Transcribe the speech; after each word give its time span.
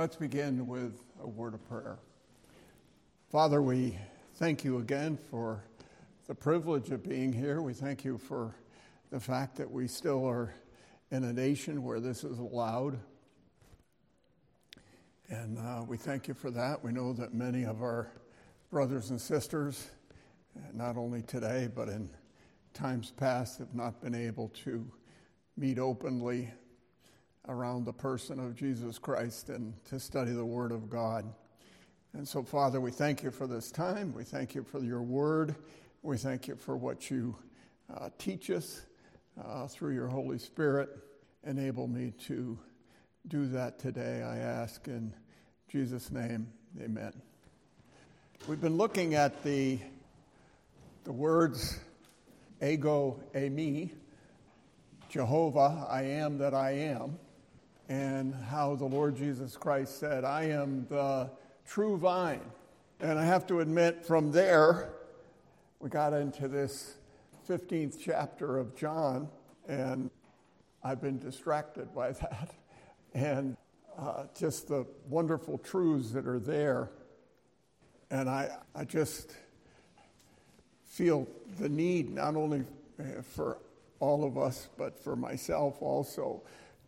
Let's 0.00 0.16
begin 0.16 0.66
with 0.66 0.98
a 1.22 1.28
word 1.28 1.52
of 1.52 1.62
prayer. 1.68 1.98
Father, 3.30 3.60
we 3.60 3.98
thank 4.36 4.64
you 4.64 4.78
again 4.78 5.18
for 5.30 5.62
the 6.26 6.34
privilege 6.34 6.88
of 6.90 7.06
being 7.06 7.34
here. 7.34 7.60
We 7.60 7.74
thank 7.74 8.02
you 8.02 8.16
for 8.16 8.56
the 9.10 9.20
fact 9.20 9.56
that 9.56 9.70
we 9.70 9.86
still 9.86 10.26
are 10.26 10.54
in 11.10 11.24
a 11.24 11.34
nation 11.34 11.82
where 11.82 12.00
this 12.00 12.24
is 12.24 12.38
allowed. 12.38 12.98
And 15.28 15.58
uh, 15.58 15.84
we 15.86 15.98
thank 15.98 16.28
you 16.28 16.32
for 16.32 16.50
that. 16.50 16.82
We 16.82 16.92
know 16.92 17.12
that 17.12 17.34
many 17.34 17.66
of 17.66 17.82
our 17.82 18.10
brothers 18.70 19.10
and 19.10 19.20
sisters, 19.20 19.90
not 20.72 20.96
only 20.96 21.20
today, 21.20 21.68
but 21.74 21.90
in 21.90 22.08
times 22.72 23.12
past, 23.18 23.58
have 23.58 23.74
not 23.74 24.00
been 24.00 24.14
able 24.14 24.48
to 24.64 24.90
meet 25.58 25.78
openly 25.78 26.50
around 27.48 27.84
the 27.84 27.92
person 27.92 28.38
of 28.38 28.54
Jesus 28.54 28.98
Christ 28.98 29.48
and 29.48 29.72
to 29.86 29.98
study 29.98 30.32
the 30.32 30.44
Word 30.44 30.72
of 30.72 30.90
God. 30.90 31.24
And 32.12 32.26
so, 32.26 32.42
Father, 32.42 32.80
we 32.80 32.90
thank 32.90 33.22
you 33.22 33.30
for 33.30 33.46
this 33.46 33.70
time. 33.70 34.12
We 34.12 34.24
thank 34.24 34.54
you 34.54 34.64
for 34.64 34.80
your 34.80 35.02
Word. 35.02 35.54
We 36.02 36.16
thank 36.16 36.48
you 36.48 36.56
for 36.56 36.76
what 36.76 37.10
you 37.10 37.36
uh, 37.94 38.10
teach 38.18 38.50
us 38.50 38.82
uh, 39.42 39.66
through 39.66 39.94
your 39.94 40.08
Holy 40.08 40.38
Spirit. 40.38 40.90
Enable 41.44 41.86
me 41.86 42.12
to 42.26 42.58
do 43.28 43.46
that 43.46 43.78
today, 43.78 44.22
I 44.22 44.38
ask 44.38 44.88
in 44.88 45.12
Jesus' 45.68 46.10
name. 46.10 46.48
Amen. 46.80 47.12
We've 48.48 48.60
been 48.60 48.76
looking 48.76 49.14
at 49.14 49.42
the, 49.44 49.78
the 51.04 51.12
words 51.12 51.78
ego, 52.62 53.20
eimi, 53.34 53.90
Jehovah, 55.08 55.86
I 55.88 56.02
am 56.02 56.38
that 56.38 56.54
I 56.54 56.70
am 56.72 57.18
and 57.90 58.32
how 58.32 58.76
the 58.76 58.84
Lord 58.84 59.16
Jesus 59.16 59.56
Christ 59.56 59.98
said, 59.98 60.24
I 60.24 60.44
am 60.44 60.86
the 60.88 61.28
true 61.66 61.98
vine. 61.98 62.40
And 63.00 63.18
I 63.18 63.24
have 63.24 63.48
to 63.48 63.58
admit, 63.58 64.06
from 64.06 64.30
there, 64.30 64.90
we 65.80 65.90
got 65.90 66.12
into 66.12 66.46
this 66.46 66.94
15th 67.48 67.96
chapter 68.00 68.58
of 68.58 68.76
John, 68.76 69.28
and 69.66 70.08
I've 70.84 71.00
been 71.00 71.18
distracted 71.18 71.92
by 71.92 72.12
that. 72.12 72.54
And 73.12 73.56
uh, 73.98 74.26
just 74.38 74.68
the 74.68 74.86
wonderful 75.08 75.58
truths 75.58 76.12
that 76.12 76.28
are 76.28 76.38
there. 76.38 76.90
And 78.12 78.30
I, 78.30 78.56
I 78.72 78.84
just 78.84 79.32
feel 80.84 81.26
the 81.58 81.68
need, 81.68 82.14
not 82.14 82.36
only 82.36 82.62
for 83.24 83.58
all 83.98 84.24
of 84.24 84.38
us, 84.38 84.68
but 84.78 84.96
for 84.96 85.16
myself 85.16 85.82
also, 85.82 86.42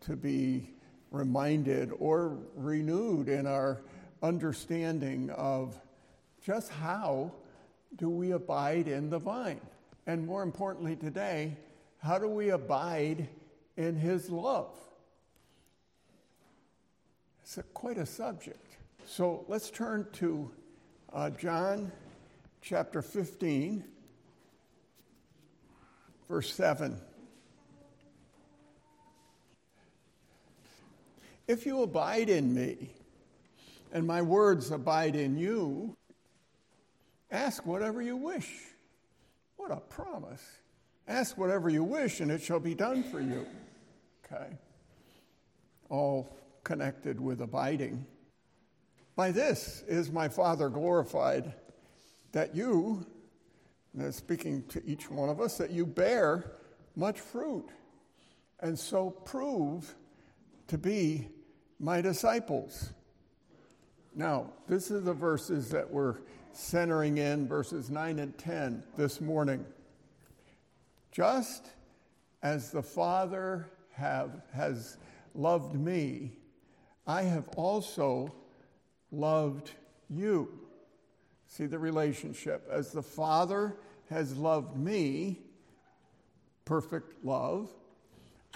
to 0.05 0.15
be 0.15 0.69
reminded 1.13 1.91
or 1.99 2.39
renewed 2.55 3.29
in 3.29 3.45
our 3.45 3.83
understanding 4.21 5.29
of 5.29 5.79
just 6.43 6.69
how 6.71 7.31
do 7.95 8.09
we 8.09 8.31
abide 8.31 8.87
in 8.87 9.09
the 9.09 9.19
vine? 9.19 9.61
And 10.07 10.25
more 10.25 10.41
importantly 10.41 10.95
today, 10.95 11.55
how 11.99 12.17
do 12.17 12.27
we 12.27 12.49
abide 12.49 13.29
in 13.77 13.95
his 13.95 14.29
love? 14.29 14.75
It's 17.43 17.57
a, 17.59 17.63
quite 17.63 17.97
a 17.97 18.05
subject. 18.05 18.77
So 19.05 19.45
let's 19.47 19.69
turn 19.69 20.07
to 20.13 20.51
uh, 21.13 21.29
John 21.29 21.91
chapter 22.61 23.03
15, 23.03 23.83
verse 26.27 26.51
7. 26.53 26.99
If 31.47 31.65
you 31.65 31.81
abide 31.81 32.29
in 32.29 32.53
me, 32.53 32.93
and 33.91 34.07
my 34.07 34.21
words 34.21 34.71
abide 34.71 35.15
in 35.15 35.37
you, 35.37 35.95
ask 37.31 37.65
whatever 37.65 38.01
you 38.01 38.15
wish. 38.17 38.49
What 39.57 39.71
a 39.71 39.77
promise. 39.77 40.41
Ask 41.07 41.37
whatever 41.37 41.69
you 41.69 41.83
wish, 41.83 42.21
and 42.21 42.31
it 42.31 42.41
shall 42.41 42.59
be 42.59 42.75
done 42.75 43.03
for 43.03 43.19
you. 43.19 43.45
Okay. 44.25 44.57
All 45.89 46.35
connected 46.63 47.19
with 47.19 47.41
abiding. 47.41 48.05
By 49.15 49.31
this 49.31 49.83
is 49.87 50.11
my 50.11 50.29
Father 50.29 50.69
glorified, 50.69 51.53
that 52.31 52.55
you, 52.55 53.05
speaking 54.09 54.63
to 54.69 54.83
each 54.85 55.11
one 55.11 55.29
of 55.29 55.39
us, 55.39 55.57
that 55.57 55.71
you 55.71 55.85
bear 55.85 56.53
much 56.95 57.19
fruit, 57.19 57.69
and 58.61 58.79
so 58.79 59.11
prove 59.11 59.93
to 60.67 60.77
be 60.77 61.27
my 61.79 62.01
disciples. 62.01 62.91
Now, 64.15 64.51
this 64.67 64.91
is 64.91 65.03
the 65.03 65.13
verses 65.13 65.69
that 65.69 65.89
we're 65.89 66.17
centering 66.51 67.17
in, 67.17 67.47
verses 67.47 67.89
9 67.89 68.19
and 68.19 68.37
10 68.37 68.83
this 68.95 69.19
morning. 69.19 69.65
Just 71.11 71.67
as 72.41 72.71
the 72.71 72.83
Father 72.83 73.69
have, 73.91 74.41
has 74.53 74.97
loved 75.33 75.75
me, 75.75 76.33
I 77.07 77.23
have 77.23 77.49
also 77.49 78.33
loved 79.11 79.71
you. 80.09 80.59
See 81.47 81.65
the 81.65 81.79
relationship. 81.79 82.67
As 82.71 82.91
the 82.91 83.03
Father 83.03 83.75
has 84.09 84.35
loved 84.37 84.77
me, 84.77 85.39
perfect 86.65 87.23
love, 87.25 87.73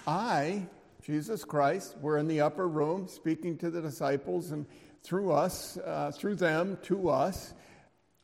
I 0.05 0.67
Jesus 1.01 1.43
Christ. 1.43 1.95
We're 2.01 2.17
in 2.17 2.27
the 2.27 2.41
upper 2.41 2.67
room 2.67 3.07
speaking 3.07 3.57
to 3.57 3.69
the 3.69 3.81
disciples 3.81 4.51
and 4.51 4.65
through 5.03 5.31
us, 5.31 5.77
uh, 5.77 6.11
through 6.11 6.35
them 6.35 6.77
to 6.83 7.09
us. 7.09 7.53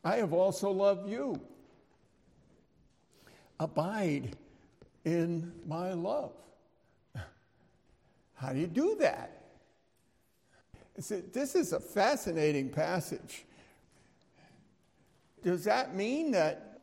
I 0.04 0.16
have 0.16 0.32
also 0.32 0.70
loved 0.70 1.08
you. 1.08 1.40
Abide 3.58 4.36
in 5.04 5.52
my 5.66 5.92
love. 5.92 6.32
How 8.34 8.52
do 8.52 8.58
you 8.58 8.66
do 8.66 8.96
that? 9.00 9.40
This 10.96 11.54
is 11.54 11.72
a 11.72 11.80
fascinating 11.80 12.68
passage. 12.68 13.44
Does 15.42 15.64
that 15.64 15.94
mean 15.94 16.32
that 16.32 16.80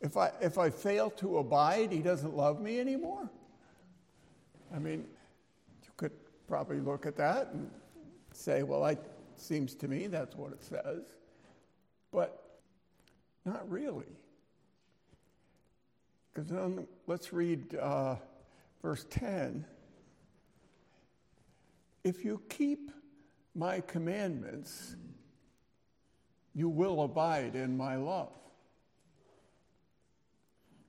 if 0.00 0.16
I, 0.16 0.32
if 0.40 0.58
I 0.58 0.70
fail 0.70 1.10
to 1.10 1.38
abide, 1.38 1.92
he 1.92 2.00
doesn't 2.00 2.36
love 2.36 2.60
me 2.60 2.78
anymore? 2.80 3.30
I 4.74 4.78
mean, 4.78 5.04
you 5.82 5.90
could 5.96 6.12
probably 6.48 6.80
look 6.80 7.06
at 7.06 7.16
that 7.16 7.48
and 7.52 7.70
say, 8.32 8.62
well, 8.62 8.84
it 8.86 9.02
seems 9.36 9.74
to 9.76 9.88
me 9.88 10.06
that's 10.06 10.36
what 10.36 10.52
it 10.52 10.62
says. 10.62 11.02
But 12.10 12.42
not 13.44 13.68
really. 13.70 14.06
Because 16.32 16.48
then 16.48 16.86
let's 17.06 17.32
read 17.32 17.74
uh, 17.74 18.16
verse 18.80 19.04
10. 19.10 19.64
If 22.04 22.24
you 22.24 22.40
keep 22.48 22.90
my 23.54 23.80
commandments, 23.80 24.96
you 26.54 26.68
will 26.68 27.02
abide 27.02 27.54
in 27.54 27.76
my 27.76 27.96
love. 27.96 28.32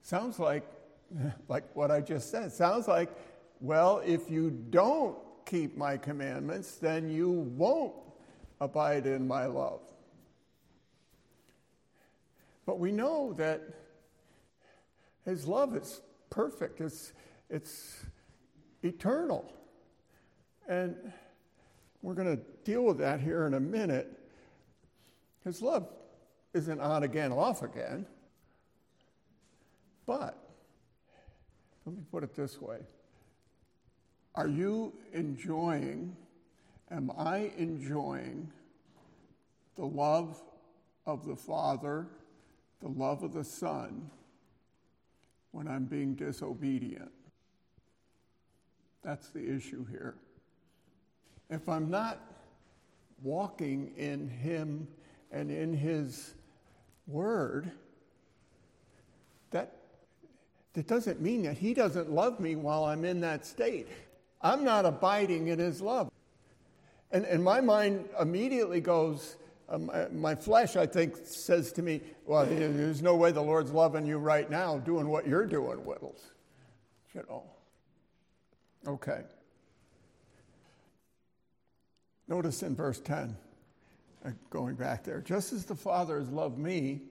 Sounds 0.01 0.39
like, 0.39 0.63
like 1.47 1.63
what 1.75 1.91
I 1.91 2.01
just 2.01 2.31
said. 2.31 2.51
Sounds 2.51 2.88
like 2.88 3.09
well, 3.59 4.01
if 4.05 4.29
you 4.29 4.51
don't 4.51 5.17
keep 5.45 5.77
my 5.77 5.97
commandments, 5.97 6.75
then 6.75 7.09
you 7.09 7.29
won't 7.29 7.93
abide 8.59 9.05
in 9.05 9.27
my 9.27 9.45
love. 9.45 9.81
But 12.65 12.79
we 12.79 12.91
know 12.91 13.33
that 13.33 13.61
his 15.25 15.45
love 15.45 15.75
is 15.75 16.01
perfect, 16.29 16.81
it's, 16.81 17.13
it's 17.49 18.05
eternal. 18.81 19.51
And 20.67 20.95
we're 22.01 22.13
going 22.13 22.38
to 22.38 22.44
deal 22.63 22.83
with 22.83 22.97
that 22.99 23.19
here 23.19 23.45
in 23.47 23.53
a 23.53 23.59
minute. 23.59 24.19
His 25.44 25.61
love 25.61 25.88
isn't 26.53 26.79
on 26.79 27.03
again, 27.03 27.31
off 27.31 27.63
again. 27.63 28.06
But, 30.06 30.38
let 31.85 31.95
me 31.95 32.03
put 32.11 32.23
it 32.23 32.35
this 32.35 32.61
way 32.61 32.79
are 34.35 34.47
you 34.47 34.94
enjoying, 35.13 36.15
am 36.89 37.12
I 37.18 37.51
enjoying 37.57 38.51
the 39.75 39.85
love 39.85 40.41
of 41.06 41.25
the 41.25 41.35
Father, 41.35 42.07
the 42.81 42.89
love 42.89 43.24
of 43.24 43.33
the 43.33 43.44
Son, 43.44 44.09
when 45.51 45.68
I'm 45.68 45.85
being 45.85 46.15
disobedient? 46.15 47.12
That's 49.03 49.30
the 49.30 49.56
issue 49.56 49.85
here. 49.85 50.15
If 51.50 51.69
I'm 51.69 51.91
not 51.91 52.19
walking 53.21 53.94
in 53.97 54.30
Him 54.30 54.88
and 55.31 55.51
in 55.51 55.74
His 55.74 56.33
Word, 57.06 57.69
that, 59.51 59.75
that 60.74 60.88
doesn't 60.88 61.21
mean 61.21 61.44
that 61.44 61.57
He 61.57 61.75
doesn't 61.75 62.12
love 62.12 62.39
me 62.39 62.56
while 62.56 62.85
I'm 62.85 63.06
in 63.06 63.21
that 63.21 63.45
state. 63.45 63.88
I'm 64.44 64.63
not 64.63 64.86
abiding 64.86 65.48
in 65.48 65.60
his 65.60 65.81
love. 65.81 66.12
And, 67.12 67.25
and 67.25 67.44
my 67.44 67.62
mind 67.62 68.10
immediately 68.19 68.81
goes, 68.81 69.38
um, 69.69 69.90
my 70.12 70.36
flesh, 70.36 70.75
I 70.75 70.86
think, 70.86 71.16
says 71.24 71.72
to 71.74 71.81
me, 71.81 72.01
well, 72.25 72.45
there's 72.45 73.01
no 73.01 73.16
way 73.16 73.31
the 73.31 73.42
Lord's 73.42 73.72
loving 73.72 74.06
you 74.06 74.18
right 74.18 74.50
now 74.50 74.78
doing 74.80 75.07
what 75.07 75.28
you're 75.28 75.45
doing, 75.45 75.78
Whittles. 75.78 76.31
You 77.13 77.24
know. 77.30 77.44
Okay. 78.88 79.22
Notice 82.28 82.63
in 82.63 82.75
verse 82.75 83.00
10, 83.00 83.36
uh, 84.25 84.31
going 84.50 84.75
back 84.75 85.04
there, 85.04 85.22
just 85.22 85.54
as 85.54 85.66
the 85.66 85.75
Father 85.75 86.19
has 86.19 86.30
loved 86.30 86.57
me, 86.57 87.01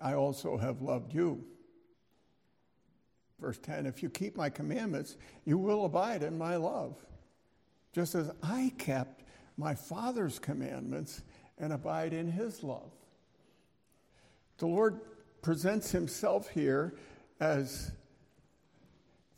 I 0.00 0.14
also 0.14 0.56
have 0.56 0.80
loved 0.80 1.14
you. 1.14 1.44
Verse 3.42 3.58
10 3.58 3.86
If 3.86 4.02
you 4.02 4.08
keep 4.08 4.36
my 4.36 4.48
commandments, 4.48 5.16
you 5.44 5.58
will 5.58 5.84
abide 5.84 6.22
in 6.22 6.38
my 6.38 6.54
love, 6.56 6.96
just 7.92 8.14
as 8.14 8.30
I 8.40 8.72
kept 8.78 9.24
my 9.58 9.74
Father's 9.74 10.38
commandments 10.38 11.22
and 11.58 11.72
abide 11.72 12.12
in 12.12 12.30
his 12.30 12.62
love. 12.62 12.92
The 14.58 14.66
Lord 14.66 15.00
presents 15.42 15.90
himself 15.90 16.48
here 16.50 16.94
as 17.40 17.90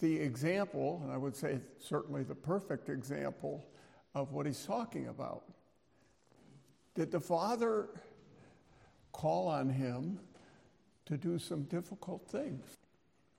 the 0.01 0.21
example, 0.21 1.01
and 1.03 1.11
I 1.11 1.17
would 1.17 1.35
say 1.35 1.61
certainly 1.79 2.25
the 2.25 2.35
perfect 2.35 2.91
example 2.91 3.65
of 4.15 4.33
what 4.33 4.45
he's 4.45 4.67
talking 4.67 5.09
about. 5.09 5.45
Did 6.95 7.11
the 7.11 7.21
Father 7.21 7.89
call 9.13 9.49
on 9.49 9.71
him 9.71 10.21
to 11.07 11.17
do 11.17 11.39
some 11.39 11.63
difficult 11.63 12.29
things? 12.29 12.77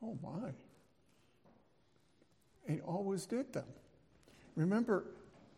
Oh 0.05 0.17
my. 0.21 0.51
He 2.67 2.81
always 2.81 3.25
did 3.25 3.51
them. 3.53 3.65
Remember, 4.55 5.05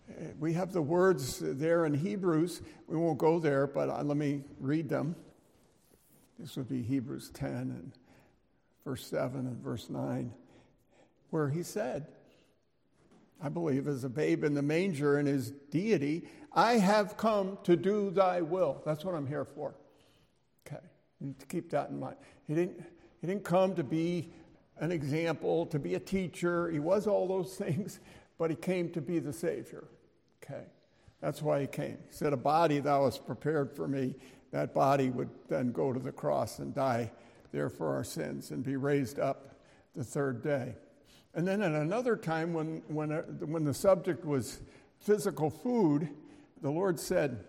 eh, 0.10 0.32
we 0.40 0.54
have 0.54 0.72
the 0.72 0.82
words 0.82 1.40
there 1.42 1.86
in 1.86 1.94
Hebrews. 1.94 2.62
We 2.88 2.98
won't 2.98 3.18
go 3.18 3.40
there, 3.40 3.68
but 3.68 3.90
uh, 3.90 4.04
let 4.04 4.18
me 4.18 4.44
read 4.60 4.90
them. 4.90 5.16
This 6.40 6.56
would 6.56 6.70
be 6.70 6.82
Hebrews 6.82 7.32
10 7.34 7.52
and 7.52 7.92
verse 8.86 9.06
7 9.06 9.40
and 9.40 9.58
verse 9.58 9.90
9, 9.90 10.32
where 11.30 11.50
he 11.50 11.64
said, 11.64 12.08
I 13.42 13.50
believe, 13.50 13.88
as 13.88 14.04
a 14.04 14.10
babe 14.10 14.44
in 14.44 14.54
the 14.54 14.62
manger 14.62 15.20
in 15.20 15.26
his 15.26 15.52
deity, 15.52 16.24
I 16.54 16.74
have 16.74 17.18
come 17.18 17.58
to 17.64 17.76
do 17.76 18.10
thy 18.12 18.42
will. 18.42 18.82
That's 18.86 19.06
what 19.06 19.14
I'm 19.14 19.28
here 19.28 19.46
for. 19.46 19.76
Okay, 20.66 20.84
to 21.40 21.46
keep 21.46 21.70
that 21.72 21.90
in 21.90 22.00
mind. 22.00 22.16
He 22.48 22.56
didn't, 22.56 22.84
he 23.22 23.28
didn't 23.28 23.44
come 23.44 23.76
to 23.76 23.84
be 23.84 24.30
an 24.80 24.92
example, 24.92 25.66
to 25.68 25.80
be 25.80 25.96
a 25.96 26.00
teacher. 26.00 26.70
He 26.70 26.80
was 26.80 27.08
all 27.08 27.28
those 27.28 27.56
things, 27.58 28.00
but 28.38 28.50
he 28.50 28.56
came 28.56 28.90
to 28.92 29.02
be 29.02 29.20
the 29.20 29.34
Savior. 29.34 29.88
Okay, 30.44 30.64
that's 31.22 31.42
why 31.42 31.62
he 31.62 31.68
came. 31.68 31.98
He 32.10 32.16
said, 32.16 32.34
A 32.34 32.38
body 32.38 32.80
thou 32.80 33.06
hast 33.06 33.26
prepared 33.26 33.76
for 33.76 33.88
me. 33.88 34.16
That 34.52 34.74
body 34.74 35.10
would 35.10 35.30
then 35.50 35.72
go 35.72 35.92
to 35.92 36.00
the 36.00 36.12
cross 36.12 36.60
and 36.60 36.74
die 36.74 37.12
there 37.52 37.70
for 37.70 37.94
our 37.94 38.04
sins 38.04 38.52
and 38.52 38.64
be 38.64 38.76
raised 38.76 39.20
up 39.20 39.56
the 39.96 40.04
third 40.04 40.42
day. 40.42 40.76
And 41.34 41.48
then 41.48 41.62
at 41.62 41.74
another 41.74 42.16
time, 42.16 42.54
when, 42.54 42.82
when, 42.88 43.12
uh, 43.12 43.22
when 43.46 43.64
the 43.64 43.74
subject 43.74 44.26
was 44.26 44.62
physical 45.00 45.50
food, 45.50 46.10
the 46.62 46.70
Lord 46.70 47.00
said, 47.00 47.44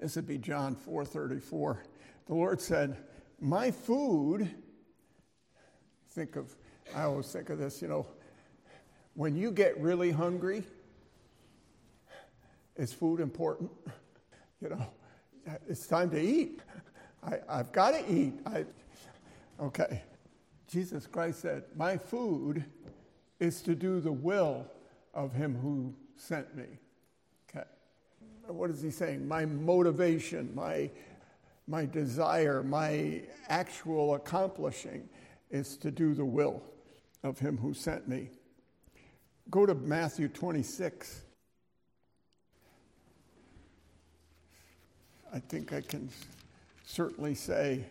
this 0.00 0.16
would 0.16 0.26
be 0.26 0.38
John 0.38 0.74
4:34. 0.74 1.78
The 2.26 2.34
Lord 2.34 2.60
said, 2.60 2.96
"My 3.40 3.70
food." 3.70 4.50
Think 6.10 6.34
of, 6.34 6.56
I 6.94 7.02
always 7.02 7.30
think 7.30 7.50
of 7.50 7.58
this. 7.58 7.80
You 7.80 7.88
know, 7.88 8.06
when 9.14 9.36
you 9.36 9.52
get 9.52 9.78
really 9.80 10.10
hungry, 10.10 10.64
is 12.76 12.92
food 12.92 13.20
important? 13.20 13.70
You 14.60 14.70
know, 14.70 14.86
it's 15.68 15.86
time 15.86 16.10
to 16.10 16.20
eat. 16.20 16.60
I, 17.22 17.56
have 17.56 17.72
got 17.72 17.92
to 17.92 18.12
eat. 18.12 18.34
I, 18.46 18.64
okay. 19.60 20.02
Jesus 20.68 21.06
Christ 21.06 21.40
said, 21.40 21.64
My 21.76 21.96
food 21.96 22.64
is 23.38 23.60
to 23.62 23.74
do 23.74 24.00
the 24.00 24.12
will 24.12 24.66
of 25.14 25.32
him 25.32 25.56
who 25.56 25.94
sent 26.16 26.54
me. 26.56 26.64
Okay. 27.48 27.66
What 28.46 28.70
is 28.70 28.80
he 28.80 28.90
saying? 28.90 29.26
My 29.26 29.44
motivation, 29.44 30.54
my, 30.54 30.90
my 31.66 31.86
desire, 31.86 32.62
my 32.62 33.22
actual 33.48 34.14
accomplishing 34.14 35.08
is 35.50 35.76
to 35.78 35.90
do 35.90 36.14
the 36.14 36.24
will 36.24 36.62
of 37.22 37.38
him 37.38 37.56
who 37.56 37.74
sent 37.74 38.08
me. 38.08 38.30
Go 39.50 39.66
to 39.66 39.74
Matthew 39.74 40.28
26. 40.28 41.22
I 45.32 45.38
think 45.38 45.72
I 45.72 45.80
can 45.80 46.08
certainly 46.84 47.34
say 47.34 47.84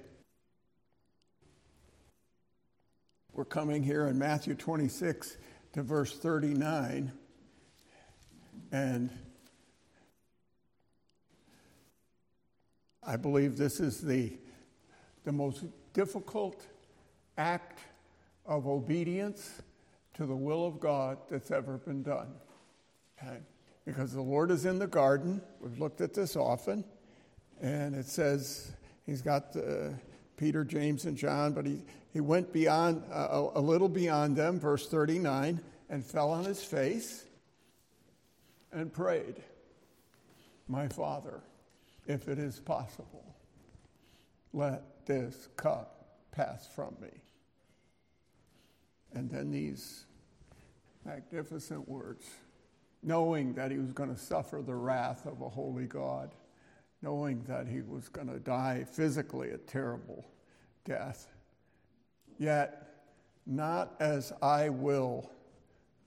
We're 3.40 3.46
coming 3.46 3.84
here 3.84 4.08
in 4.08 4.20
Matthew 4.20 4.54
26 4.54 5.38
to 5.72 5.82
verse 5.82 6.14
39. 6.18 7.10
And 8.74 9.10
I 13.10 13.16
believe 13.16 13.58
this 13.58 13.80
is 13.80 14.02
the, 14.02 14.32
the 15.24 15.32
most 15.32 15.64
difficult 15.94 16.64
act 17.40 17.80
of 18.46 18.68
obedience 18.68 19.64
to 20.14 20.28
the 20.28 20.36
will 20.36 20.68
of 20.68 20.80
God 20.80 21.18
that's 21.28 21.50
ever 21.50 21.80
been 21.80 22.04
done. 22.04 22.28
Okay? 23.18 23.38
Because 23.84 24.14
the 24.14 24.22
Lord 24.22 24.52
is 24.52 24.66
in 24.66 24.78
the 24.78 24.86
garden. 24.86 25.42
We've 25.60 25.80
looked 25.80 26.02
at 26.02 26.14
this 26.14 26.36
often. 26.36 26.84
And 27.60 27.96
it 27.96 28.06
says 28.06 28.74
he's 29.08 29.24
got 29.24 29.54
the, 29.54 29.96
Peter, 30.38 30.64
James, 30.64 31.06
and 31.06 31.18
John, 31.18 31.54
but 31.54 31.66
he, 31.66 31.82
he 32.14 32.22
went 32.22 32.54
beyond, 32.54 33.02
uh, 33.12 33.48
a 33.56 33.60
little 33.60 33.90
beyond 33.90 34.36
them, 34.36 34.60
verse 34.60 34.88
39, 34.88 35.60
and 35.90 36.06
fell 36.06 36.30
on 36.30 36.46
his 36.46 36.64
face 36.64 37.26
and 38.72 38.94
prayed, 38.94 39.38
My 40.68 40.88
Father, 40.88 41.42
if 42.10 42.28
it 42.28 42.38
is 42.38 42.60
possible, 42.60 43.36
let 44.52 45.06
this 45.06 45.48
cup 45.56 46.18
pass 46.32 46.68
from 46.68 46.98
me. 47.02 47.08
And 49.14 49.30
then 49.30 49.50
these 49.52 50.06
magnificent 51.06 51.88
words, 51.88 52.26
knowing 53.02 53.54
that 53.54 53.72
he 53.72 53.78
was 53.78 53.94
going 53.94 54.14
to 54.14 54.20
suffer 54.20 54.62
the 54.62 54.76
wrath 54.76 55.26
of 55.26 55.40
a 55.42 55.48
holy 55.48 55.86
God 55.86 56.36
knowing 57.02 57.44
that 57.48 57.68
he 57.68 57.82
was 57.82 58.10
going 58.10 58.28
to 58.28 58.40
die 58.40 58.86
physically 58.92 59.52
a 59.52 59.58
terrible 59.58 60.26
death. 60.86 61.28
Yet, 62.38 62.88
not 63.46 63.96
as 64.00 64.34
I 64.42 64.70
will, 64.70 65.30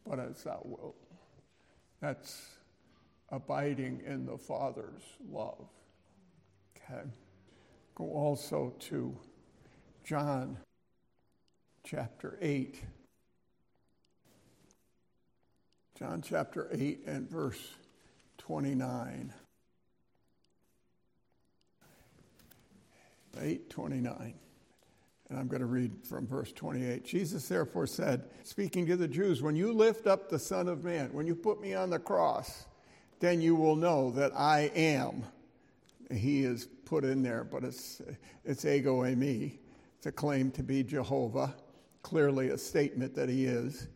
but 0.06 0.18
as 0.18 0.42
thou 0.42 0.60
wilt. 0.64 0.96
That's 2.00 2.46
abiding 3.30 4.02
in 4.06 4.26
the 4.26 4.36
Father's 4.36 5.02
love. 5.30 5.68
Okay. 6.92 7.08
Go 7.94 8.04
also 8.10 8.74
to 8.80 9.16
John 10.04 10.58
chapter 11.84 12.38
8. 12.40 12.82
John 15.98 16.22
chapter 16.22 16.68
8 16.72 17.04
and 17.06 17.30
verse 17.30 17.74
29. 18.38 19.32
829. 23.36 24.34
And 25.30 25.38
I'm 25.38 25.48
going 25.48 25.60
to 25.60 25.66
read 25.66 25.92
from 26.04 26.26
verse 26.26 26.52
28. 26.52 27.04
Jesus 27.04 27.48
therefore 27.48 27.86
said, 27.86 28.24
speaking 28.42 28.86
to 28.86 28.96
the 28.96 29.08
Jews, 29.08 29.40
When 29.40 29.56
you 29.56 29.72
lift 29.72 30.06
up 30.06 30.28
the 30.28 30.38
Son 30.38 30.68
of 30.68 30.84
Man, 30.84 31.10
when 31.12 31.26
you 31.26 31.34
put 31.34 31.60
me 31.60 31.72
on 31.72 31.88
the 31.88 31.98
cross, 31.98 32.66
then 33.20 33.40
you 33.40 33.54
will 33.54 33.76
know 33.76 34.10
that 34.10 34.32
I 34.36 34.70
am. 34.74 35.24
He 36.10 36.44
is 36.44 36.66
put 36.84 37.04
in 37.04 37.22
there, 37.22 37.44
but 37.44 37.64
it's, 37.64 38.00
it's 38.44 38.64
ego 38.64 39.02
eimi. 39.02 39.58
It's 39.98 40.06
a 40.06 40.12
claim 40.12 40.50
to 40.52 40.62
be 40.62 40.82
Jehovah, 40.82 41.54
clearly 42.02 42.48
a 42.48 42.58
statement 42.58 43.14
that 43.14 43.28
he 43.28 43.44
is. 43.44 43.88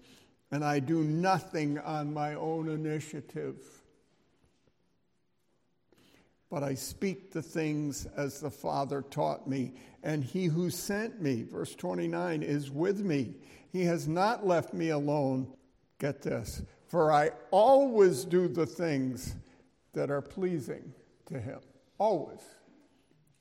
And 0.50 0.64
I 0.64 0.78
do 0.78 1.02
nothing 1.02 1.78
on 1.78 2.14
my 2.14 2.34
own 2.34 2.68
initiative 2.68 3.56
but 6.50 6.62
I 6.62 6.74
speak 6.74 7.32
the 7.32 7.42
things 7.42 8.06
as 8.16 8.40
the 8.40 8.50
Father 8.50 9.02
taught 9.02 9.48
me. 9.48 9.74
And 10.02 10.22
he 10.22 10.46
who 10.46 10.70
sent 10.70 11.20
me, 11.20 11.42
verse 11.42 11.74
29, 11.74 12.42
is 12.42 12.70
with 12.70 13.00
me. 13.00 13.34
He 13.72 13.84
has 13.84 14.06
not 14.06 14.46
left 14.46 14.72
me 14.72 14.90
alone. 14.90 15.52
Get 15.98 16.22
this, 16.22 16.62
for 16.86 17.10
I 17.12 17.30
always 17.50 18.24
do 18.24 18.48
the 18.48 18.66
things 18.66 19.34
that 19.92 20.10
are 20.10 20.22
pleasing 20.22 20.92
to 21.26 21.40
him. 21.40 21.60
Always 21.98 22.40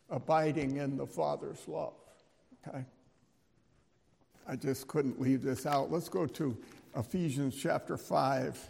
abiding 0.09 0.77
in 0.77 0.97
the 0.97 1.05
Father's 1.07 1.67
love. 1.67 1.93
Okay? 2.67 2.85
I 4.47 4.55
just 4.55 4.88
couldn't 4.88 5.19
leave 5.19 5.41
this 5.41 5.65
out. 5.65 5.91
Let's 5.91 6.09
go 6.09 6.25
to 6.25 6.57
Ephesians 6.95 7.55
chapter 7.55 7.97
5. 7.97 8.69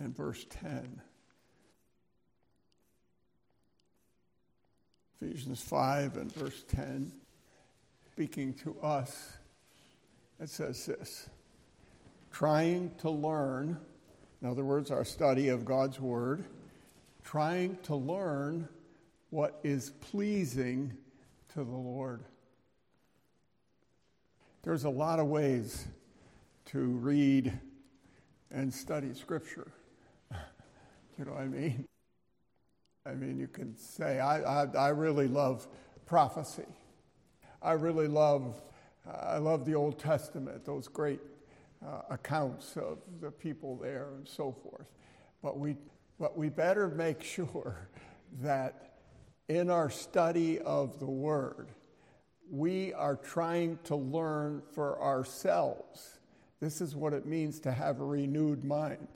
and 0.00 0.16
verse 0.16 0.46
10. 0.50 1.00
Ephesians 5.20 5.62
5 5.62 6.16
and 6.16 6.32
verse 6.32 6.64
10, 6.68 7.12
speaking 8.10 8.54
to 8.54 8.76
us, 8.80 9.32
it 10.40 10.48
says 10.48 10.86
this 10.86 11.28
trying 12.32 12.90
to 12.98 13.10
learn, 13.10 13.78
in 14.40 14.48
other 14.48 14.64
words, 14.64 14.90
our 14.90 15.04
study 15.04 15.48
of 15.48 15.64
God's 15.64 16.00
Word, 16.00 16.44
trying 17.24 17.76
to 17.84 17.94
learn 17.94 18.68
what 19.30 19.58
is 19.62 19.90
pleasing 20.00 20.96
to 21.54 21.64
the 21.64 21.70
Lord. 21.70 22.24
There's 24.62 24.84
a 24.84 24.90
lot 24.90 25.18
of 25.18 25.26
ways 25.26 25.86
to 26.66 26.78
read 26.78 27.52
and 28.50 28.72
study 28.72 29.14
Scripture. 29.14 29.72
you 30.30 31.24
know 31.24 31.32
what 31.32 31.42
I 31.42 31.46
mean? 31.46 31.86
I 33.04 33.14
mean, 33.14 33.38
you 33.38 33.48
can 33.48 33.76
say, 33.76 34.20
I, 34.20 34.62
I, 34.62 34.66
I 34.66 34.88
really 34.90 35.26
love 35.26 35.66
prophecy. 36.06 36.66
I 37.60 37.72
really 37.72 38.06
love, 38.06 38.60
uh, 39.08 39.16
I 39.16 39.38
love 39.38 39.64
the 39.64 39.74
Old 39.74 39.98
Testament, 39.98 40.64
those 40.64 40.86
great 40.86 41.20
uh, 41.84 42.02
accounts 42.10 42.76
of 42.76 42.98
the 43.20 43.30
people 43.30 43.76
there 43.76 44.08
and 44.16 44.28
so 44.28 44.52
forth. 44.52 44.86
But 45.42 45.58
we, 45.58 45.76
but 46.18 46.36
we 46.36 46.48
better 46.48 46.88
make 46.88 47.22
sure 47.24 47.88
that 48.40 48.92
in 49.48 49.70
our 49.70 49.90
study 49.90 50.58
of 50.60 50.98
the 50.98 51.06
Word, 51.06 51.68
we 52.50 52.92
are 52.94 53.16
trying 53.16 53.78
to 53.84 53.96
learn 53.96 54.62
for 54.72 55.00
ourselves. 55.02 56.18
This 56.60 56.80
is 56.80 56.94
what 56.94 57.12
it 57.12 57.26
means 57.26 57.58
to 57.60 57.72
have 57.72 58.00
a 58.00 58.04
renewed 58.04 58.64
mind. 58.64 59.08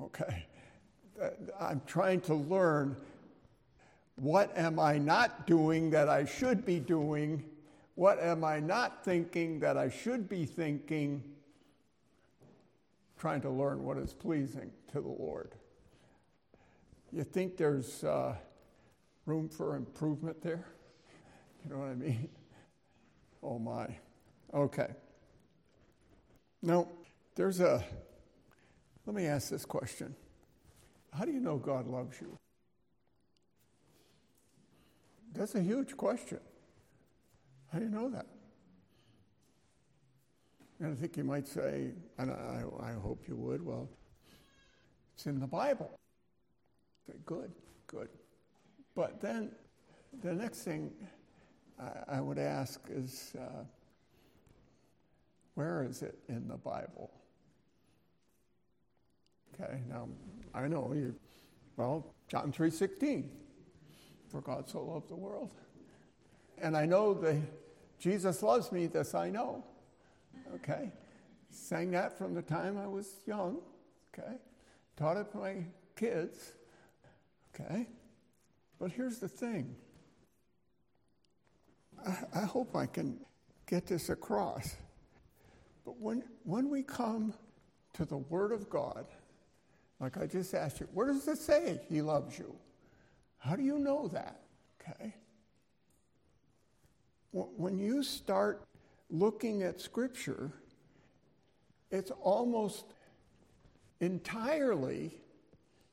Okay? 0.00 0.46
Uh, 1.20 1.30
I'm 1.60 1.80
trying 1.86 2.20
to 2.22 2.34
learn 2.34 2.96
what 4.16 4.56
am 4.56 4.78
I 4.78 4.98
not 4.98 5.46
doing 5.46 5.90
that 5.90 6.08
I 6.08 6.24
should 6.24 6.66
be 6.66 6.78
doing? 6.78 7.44
What 7.94 8.20
am 8.20 8.44
I 8.44 8.60
not 8.60 9.04
thinking 9.04 9.60
that 9.60 9.76
I 9.76 9.88
should 9.88 10.28
be 10.28 10.44
thinking? 10.44 11.22
Trying 13.18 13.40
to 13.42 13.50
learn 13.50 13.84
what 13.84 13.96
is 13.96 14.12
pleasing 14.12 14.70
to 14.92 15.00
the 15.00 15.08
Lord. 15.08 15.52
You 17.12 17.24
think 17.24 17.58
there's 17.58 18.02
uh, 18.04 18.34
room 19.26 19.48
for 19.48 19.76
improvement 19.76 20.40
there? 20.40 20.66
You 21.62 21.70
know 21.70 21.80
what 21.80 21.90
I 21.90 21.94
mean? 21.94 22.28
Oh 23.42 23.58
my. 23.58 23.86
Okay. 24.54 24.88
Now, 26.62 26.88
there's 27.34 27.60
a, 27.60 27.84
let 29.04 29.14
me 29.14 29.26
ask 29.26 29.50
this 29.50 29.64
question 29.64 30.14
How 31.12 31.24
do 31.24 31.32
you 31.32 31.40
know 31.40 31.56
God 31.58 31.86
loves 31.86 32.20
you? 32.20 32.36
That's 35.34 35.54
a 35.54 35.62
huge 35.62 35.96
question. 35.96 36.40
How 37.72 37.78
do 37.78 37.84
you 37.84 37.90
know 37.90 38.08
that? 38.10 38.26
And 40.78 40.92
I 40.92 41.00
think 41.00 41.16
you 41.16 41.24
might 41.24 41.46
say, 41.46 41.92
and 42.18 42.30
I, 42.30 42.64
I 42.80 42.92
hope 42.92 43.24
you 43.28 43.36
would, 43.36 43.64
well, 43.64 43.88
it's 45.14 45.26
in 45.26 45.40
the 45.40 45.46
Bible. 45.46 45.98
Good, 47.24 47.52
good. 47.86 48.08
But 48.94 49.20
then 49.20 49.52
the 50.22 50.32
next 50.34 50.62
thing 50.62 50.92
I, 51.78 52.16
I 52.16 52.20
would 52.20 52.38
ask 52.38 52.80
is, 52.90 53.34
uh, 53.38 53.64
where 55.54 55.84
is 55.88 56.02
it 56.02 56.18
in 56.28 56.48
the 56.48 56.56
Bible? 56.56 57.10
Okay, 59.54 59.80
now 59.88 60.08
I 60.54 60.66
know 60.68 60.92
you, 60.94 61.14
well, 61.76 62.14
John 62.28 62.52
3.16 62.52 63.28
for 64.30 64.40
God 64.40 64.68
so 64.68 64.82
loved 64.82 65.10
the 65.10 65.16
world. 65.16 65.52
And 66.58 66.76
I 66.76 66.86
know 66.86 67.12
that 67.14 67.36
Jesus 67.98 68.42
loves 68.42 68.72
me, 68.72 68.86
this 68.86 69.14
I 69.14 69.30
know. 69.30 69.64
Okay? 70.54 70.90
Sang 71.50 71.90
that 71.90 72.16
from 72.16 72.34
the 72.34 72.42
time 72.42 72.78
I 72.78 72.86
was 72.86 73.20
young. 73.26 73.58
Okay? 74.12 74.36
Taught 74.96 75.18
it 75.18 75.32
to 75.32 75.38
my 75.38 75.56
kids. 75.96 76.52
Okay? 77.54 77.86
But 78.78 78.90
here's 78.90 79.18
the 79.18 79.28
thing 79.28 79.74
I, 82.06 82.40
I 82.40 82.44
hope 82.44 82.74
I 82.74 82.86
can 82.86 83.18
get 83.66 83.86
this 83.86 84.10
across. 84.10 84.76
But 85.84 85.98
when, 86.00 86.24
when 86.44 86.68
we 86.68 86.82
come 86.82 87.34
to 87.94 88.04
the 88.04 88.18
Word 88.18 88.52
of 88.52 88.68
God, 88.68 89.06
like 90.00 90.16
I 90.16 90.26
just 90.26 90.54
asked 90.54 90.80
you, 90.80 90.88
where 90.92 91.06
does 91.06 91.26
it 91.28 91.38
say 91.38 91.80
He 91.88 92.02
loves 92.02 92.38
you? 92.38 92.54
How 93.38 93.56
do 93.56 93.62
you 93.62 93.78
know 93.78 94.08
that? 94.08 94.40
Okay. 94.80 95.14
When 97.32 97.78
you 97.78 98.02
start 98.02 98.62
looking 99.10 99.62
at 99.62 99.80
Scripture, 99.80 100.52
it's 101.90 102.10
almost 102.20 102.84
entirely 104.00 105.12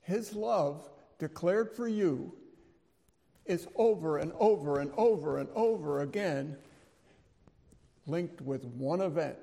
His 0.02 0.34
love 0.34 0.90
declared 1.20 1.72
for 1.76 1.88
you 1.88 2.34
is 3.46 3.68
over 3.76 4.18
and 4.18 4.32
over 4.40 4.80
and 4.80 4.92
over 4.98 5.38
and 5.38 5.50
over 5.56 6.02
again 6.02 6.58
linked 8.08 8.42
with 8.42 8.66
one 8.66 9.02
event. 9.02 9.38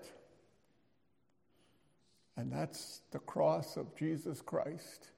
And 2.36 2.52
that's 2.52 3.00
the 3.12 3.18
cross 3.20 3.76
of 3.76 3.94
Jesus 3.96 4.40
Christ 4.40 5.10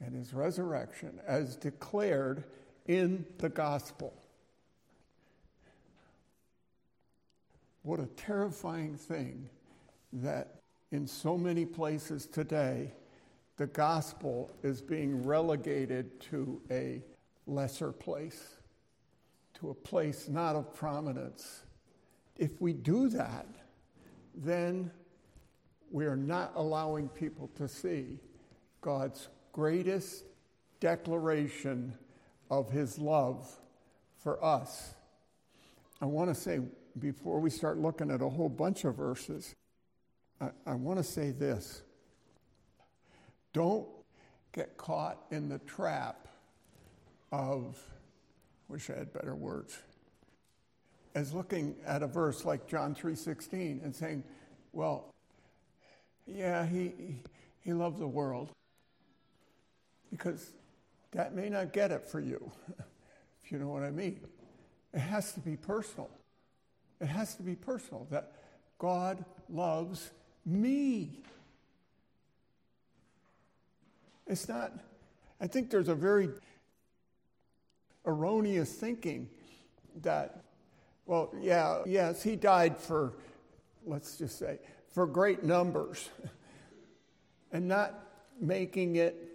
and 0.00 0.14
his 0.14 0.32
resurrection 0.32 1.20
as 1.26 1.56
declared 1.56 2.44
in 2.86 3.24
the 3.38 3.48
gospel. 3.48 4.14
What 7.82 8.00
a 8.00 8.06
terrifying 8.06 8.96
thing 8.96 9.48
that 10.12 10.56
in 10.90 11.06
so 11.06 11.36
many 11.36 11.64
places 11.64 12.26
today, 12.26 12.92
the 13.56 13.66
gospel 13.66 14.50
is 14.62 14.82
being 14.82 15.24
relegated 15.24 16.20
to 16.20 16.60
a 16.70 17.02
lesser 17.46 17.92
place, 17.92 18.56
to 19.54 19.70
a 19.70 19.74
place 19.74 20.28
not 20.28 20.56
of 20.56 20.74
prominence. 20.74 21.62
If 22.36 22.60
we 22.60 22.74
do 22.74 23.08
that, 23.10 23.46
then 24.34 24.90
we 25.90 26.04
are 26.04 26.16
not 26.16 26.52
allowing 26.54 27.08
people 27.08 27.50
to 27.56 27.66
see 27.66 28.18
God's 28.82 29.28
greatest 29.52 30.24
declaration 30.80 31.94
of 32.50 32.70
his 32.70 32.98
love 32.98 33.50
for 34.18 34.42
us. 34.44 34.94
I 36.00 36.04
want 36.04 36.28
to 36.28 36.34
say, 36.34 36.60
before 36.98 37.40
we 37.40 37.48
start 37.48 37.78
looking 37.78 38.10
at 38.10 38.20
a 38.20 38.28
whole 38.28 38.50
bunch 38.50 38.84
of 38.84 38.96
verses, 38.96 39.54
I, 40.40 40.50
I 40.66 40.74
want 40.74 40.98
to 40.98 41.04
say 41.04 41.30
this. 41.30 41.82
Don't 43.56 43.88
get 44.52 44.76
caught 44.76 45.16
in 45.30 45.48
the 45.48 45.60
trap 45.60 46.28
of, 47.32 47.82
wish 48.68 48.90
I 48.90 48.98
had 48.98 49.14
better 49.14 49.34
words, 49.34 49.78
as 51.14 51.32
looking 51.32 51.74
at 51.86 52.02
a 52.02 52.06
verse 52.06 52.44
like 52.44 52.68
John 52.68 52.94
3.16 52.94 53.82
and 53.82 53.96
saying, 53.96 54.24
well, 54.74 55.10
yeah, 56.26 56.66
he, 56.66 56.92
he 57.64 57.72
loved 57.72 57.98
the 57.98 58.06
world 58.06 58.50
because 60.10 60.50
that 61.12 61.34
may 61.34 61.48
not 61.48 61.72
get 61.72 61.90
it 61.92 62.06
for 62.06 62.20
you, 62.20 62.52
if 63.42 63.50
you 63.50 63.58
know 63.58 63.68
what 63.68 63.84
I 63.84 63.90
mean. 63.90 64.20
It 64.92 65.00
has 65.00 65.32
to 65.32 65.40
be 65.40 65.56
personal. 65.56 66.10
It 67.00 67.06
has 67.06 67.34
to 67.36 67.42
be 67.42 67.54
personal 67.54 68.06
that 68.10 68.32
God 68.78 69.24
loves 69.48 70.10
me. 70.44 71.22
It's 74.26 74.48
not, 74.48 74.72
I 75.40 75.46
think 75.46 75.70
there's 75.70 75.88
a 75.88 75.94
very 75.94 76.28
erroneous 78.04 78.72
thinking 78.72 79.28
that, 80.02 80.44
well, 81.06 81.32
yeah, 81.40 81.82
yes, 81.86 82.22
he 82.22 82.36
died 82.36 82.76
for, 82.76 83.14
let's 83.84 84.16
just 84.18 84.38
say, 84.38 84.58
for 84.88 85.06
great 85.06 85.44
numbers, 85.44 86.08
and 87.52 87.68
not 87.68 87.94
making 88.40 88.96
it 88.96 89.26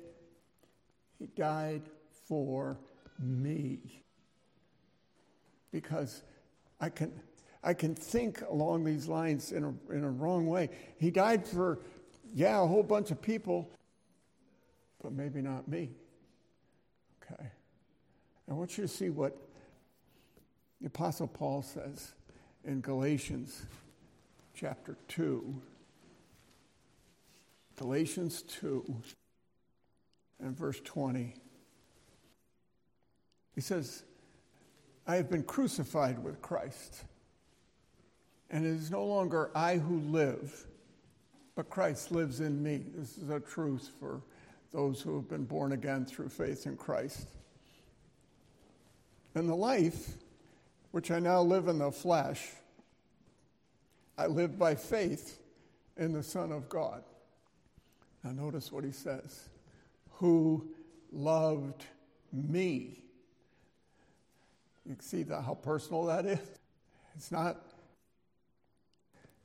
he 1.22 1.28
died 1.28 1.84
for 2.28 2.80
me. 3.20 4.02
Because 5.72 6.24
I 6.80 6.90
can, 6.90 7.14
I 7.64 7.76
can 7.76 7.94
think 7.94 8.42
along 8.50 8.86
these 8.86 9.08
lines 9.08 9.52
in 9.52 9.64
a, 9.64 9.94
in 9.94 10.04
a 10.04 10.10
wrong 10.10 10.48
way. 10.48 10.72
He 10.98 11.12
died 11.12 11.48
for, 11.48 11.78
yeah, 12.34 12.60
a 12.60 12.66
whole 12.66 12.82
bunch 12.82 13.12
of 13.12 13.22
people, 13.22 13.70
but 15.02 15.12
maybe 15.12 15.42
not 15.42 15.68
me. 15.68 15.90
Okay. 17.24 17.50
I 18.50 18.54
want 18.54 18.78
you 18.78 18.84
to 18.84 18.88
see 18.88 19.10
what 19.10 19.36
the 20.80 20.88
Apostle 20.88 21.28
Paul 21.28 21.62
says 21.62 22.14
in 22.66 22.82
Galatians 22.82 23.66
chapter 24.56 24.98
2. 25.08 25.62
Galatians 27.78 28.44
2 28.44 28.96
and 30.42 30.58
verse 30.58 30.80
20. 30.84 31.34
He 33.56 33.62
says, 33.62 34.04
I 35.08 35.16
have 35.16 35.30
been 35.30 35.44
crucified 35.44 36.24
with 36.24 36.42
Christ, 36.42 37.04
and 38.50 38.66
it 38.66 38.70
is 38.70 38.92
no 38.92 39.06
longer 39.06 39.52
I 39.56 39.78
who 39.78 40.00
live, 40.00 40.68
but 41.56 41.70
Christ 41.70 42.12
lives 42.12 42.40
in 42.40 42.62
me. 42.62 42.86
This 42.96 43.18
is 43.18 43.30
a 43.30 43.40
truth 43.40 43.92
for 44.00 44.22
those 44.72 45.02
who 45.02 45.16
have 45.16 45.28
been 45.28 45.46
born 45.46 45.74
again 45.74 46.06
through 46.06 46.30
faith 46.30 46.66
in 46.66 46.78
Christ. 46.78 47.28
And 49.36 49.48
the 49.48 49.56
life 49.56 50.18
which 50.92 51.12
I 51.12 51.20
now 51.20 51.42
live 51.42 51.68
in 51.68 51.80
the 51.80 51.92
flesh, 51.92 52.50
I 54.18 54.28
live 54.28 54.58
by 54.58 54.76
faith 54.76 55.40
in 55.98 56.12
the 56.12 56.24
Son 56.24 56.52
of 56.52 56.70
God. 56.70 57.04
Now, 58.24 58.32
notice 58.32 58.72
what 58.72 58.84
he 58.84 58.92
says 58.92 59.50
who 60.12 60.68
loved 61.12 61.86
me. 62.32 63.02
You 64.86 64.96
see 65.00 65.24
how 65.24 65.58
personal 65.62 66.06
that 66.06 66.26
is? 66.26 66.40
It's 67.16 67.32
not, 67.32 67.58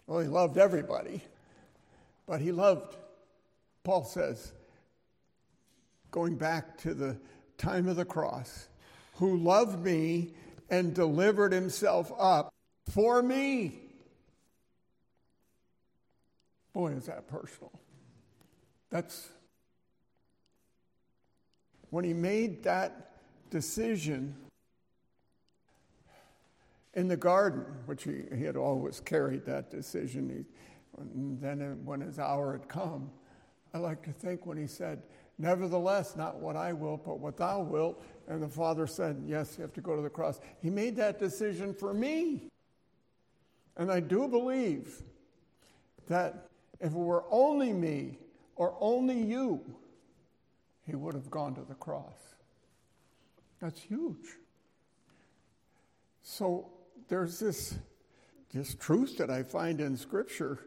well, 0.07 0.21
he 0.21 0.29
loved 0.29 0.59
everybody, 0.59 1.23
but 2.27 2.41
he 2.41 2.53
loved, 2.53 2.97
Paul 3.85 4.05
says, 4.05 4.53
going 6.17 6.35
back 6.35 6.79
to 6.79 6.95
the 6.95 7.15
time 7.59 7.87
of 7.87 7.97
the 7.97 8.05
cross, 8.05 8.69
who 9.17 9.37
loved 9.37 9.85
me 9.85 10.33
and 10.71 10.95
delivered 10.95 11.53
himself 11.53 12.11
up 12.19 12.55
for 12.91 13.23
me. 13.23 13.79
Boy, 16.73 16.93
is 16.93 17.05
that 17.05 17.29
personal. 17.29 17.71
That's 18.89 19.29
when 21.91 22.03
he 22.03 22.15
made 22.15 22.63
that 22.63 23.13
decision 23.51 24.35
in 26.95 27.09
the 27.09 27.17
garden, 27.19 27.67
which 27.85 28.05
he, 28.05 28.23
he 28.35 28.43
had 28.43 28.57
always 28.57 29.01
carried 29.01 29.45
that 29.45 29.71
decision. 29.71 30.31
He, 30.31 30.99
and 30.99 31.39
then 31.43 31.85
when 31.85 32.01
his 32.01 32.19
hour 32.19 32.53
had 32.53 32.69
come, 32.69 33.11
I 33.75 33.79
like 33.79 34.03
to 34.05 34.13
think 34.13 34.47
when 34.47 34.57
he 34.57 34.67
said, 34.67 35.03
Nevertheless, 35.39 36.17
not 36.17 36.37
what 36.37 36.57
I 36.57 36.73
will, 36.73 36.97
but 36.97 37.19
what 37.19 37.37
thou 37.37 37.61
wilt. 37.61 38.03
And 38.27 38.43
the 38.43 38.49
Father 38.49 38.87
said, 38.87 39.23
Yes, 39.27 39.57
you 39.57 39.63
have 39.63 39.75
to 39.75 39.81
go 39.81 39.95
to 39.95 40.03
the 40.03 40.11
cross. 40.11 40.41
He 40.63 40.71
made 40.71 40.97
that 40.97 41.19
decision 41.19 41.75
for 41.75 41.93
me. 41.93 42.49
And 43.77 43.91
I 43.93 44.01
do 44.01 44.27
believe 44.29 45.03
that 46.09 46.49
if 46.81 46.93
it 46.93 46.99
were 46.99 47.25
only 47.31 47.73
me 47.73 48.19
or 48.55 48.75
only 48.81 49.21
you, 49.21 49.61
he 50.87 50.97
would 50.97 51.15
have 51.15 51.31
gone 51.31 51.55
to 51.57 51.63
the 51.63 51.75
cross. 51.75 52.35
That's 53.61 53.81
huge. 53.81 54.39
So 56.23 56.71
there's 57.09 57.39
this, 57.39 57.77
this 58.53 58.75
truth 58.75 59.19
that 59.19 59.31
I 59.31 59.43
find 59.43 59.81
in 59.81 59.97
Scripture 59.97 60.61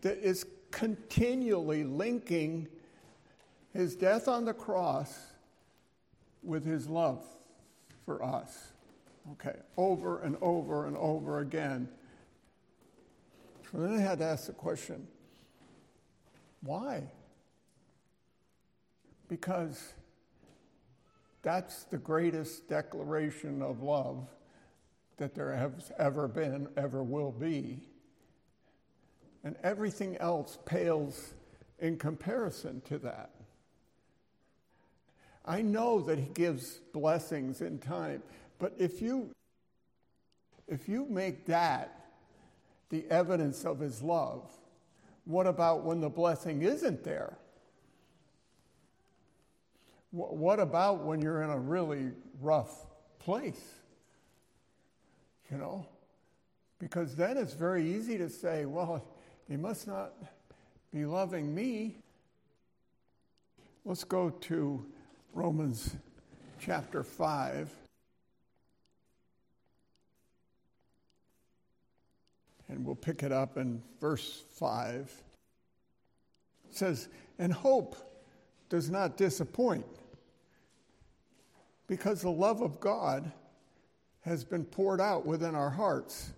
that 0.00 0.18
is 0.18 0.46
continually 0.70 1.84
linking 1.84 2.68
his 3.72 3.94
death 3.96 4.28
on 4.28 4.44
the 4.44 4.54
cross 4.54 5.18
with 6.42 6.64
his 6.64 6.88
love 6.88 7.24
for 8.04 8.22
us. 8.22 8.72
Okay, 9.32 9.56
over 9.76 10.20
and 10.20 10.36
over 10.40 10.86
and 10.86 10.96
over 10.96 11.40
again. 11.40 11.88
So 13.70 13.78
then 13.78 13.98
I 13.98 14.00
had 14.00 14.18
to 14.20 14.24
ask 14.24 14.46
the 14.46 14.52
question 14.52 15.06
why? 16.62 17.02
Because 19.28 19.92
that's 21.42 21.84
the 21.84 21.98
greatest 21.98 22.68
declaration 22.68 23.62
of 23.62 23.82
love 23.82 24.26
that 25.18 25.34
there 25.34 25.54
has 25.54 25.92
ever 25.98 26.26
been, 26.26 26.68
ever 26.76 27.02
will 27.02 27.32
be. 27.32 27.80
And 29.44 29.56
everything 29.62 30.16
else 30.16 30.58
pales 30.64 31.34
in 31.78 31.96
comparison 31.96 32.80
to 32.82 32.98
that. 32.98 33.30
I 35.44 35.62
know 35.62 36.00
that 36.00 36.18
he 36.18 36.26
gives 36.34 36.78
blessings 36.92 37.60
in 37.60 37.78
time, 37.78 38.22
but 38.58 38.74
if 38.78 39.00
you 39.00 39.30
if 40.68 40.88
you 40.88 41.06
make 41.06 41.46
that 41.46 42.10
the 42.90 43.06
evidence 43.10 43.64
of 43.64 43.80
his 43.80 44.02
love, 44.02 44.50
what 45.24 45.46
about 45.46 45.82
when 45.82 46.00
the 46.00 46.10
blessing 46.10 46.62
isn't 46.62 47.02
there? 47.04 47.38
What 50.10 50.58
about 50.60 51.04
when 51.04 51.20
you're 51.20 51.42
in 51.42 51.50
a 51.50 51.58
really 51.58 52.10
rough 52.40 52.86
place? 53.18 53.74
You 55.50 55.58
know? 55.58 55.86
Because 56.78 57.14
then 57.14 57.36
it's 57.36 57.52
very 57.52 57.94
easy 57.94 58.16
to 58.18 58.30
say, 58.30 58.64
well, 58.64 59.04
he 59.48 59.56
must 59.56 59.86
not 59.86 60.12
be 60.92 61.04
loving 61.04 61.54
me. 61.54 61.96
Let's 63.84 64.04
go 64.04 64.30
to 64.30 64.86
Romans 65.32 65.94
chapter 66.58 67.02
5. 67.02 67.70
And 72.68 72.84
we'll 72.84 72.94
pick 72.94 73.22
it 73.22 73.32
up 73.32 73.56
in 73.56 73.82
verse 74.00 74.44
5. 74.54 75.10
It 76.70 76.76
says, 76.76 77.08
And 77.38 77.52
hope 77.52 77.96
does 78.68 78.90
not 78.90 79.16
disappoint, 79.16 79.86
because 81.86 82.20
the 82.20 82.30
love 82.30 82.60
of 82.60 82.78
God 82.80 83.32
has 84.20 84.44
been 84.44 84.64
poured 84.64 85.00
out 85.00 85.24
within 85.24 85.54
our 85.54 85.70
hearts. 85.70 86.32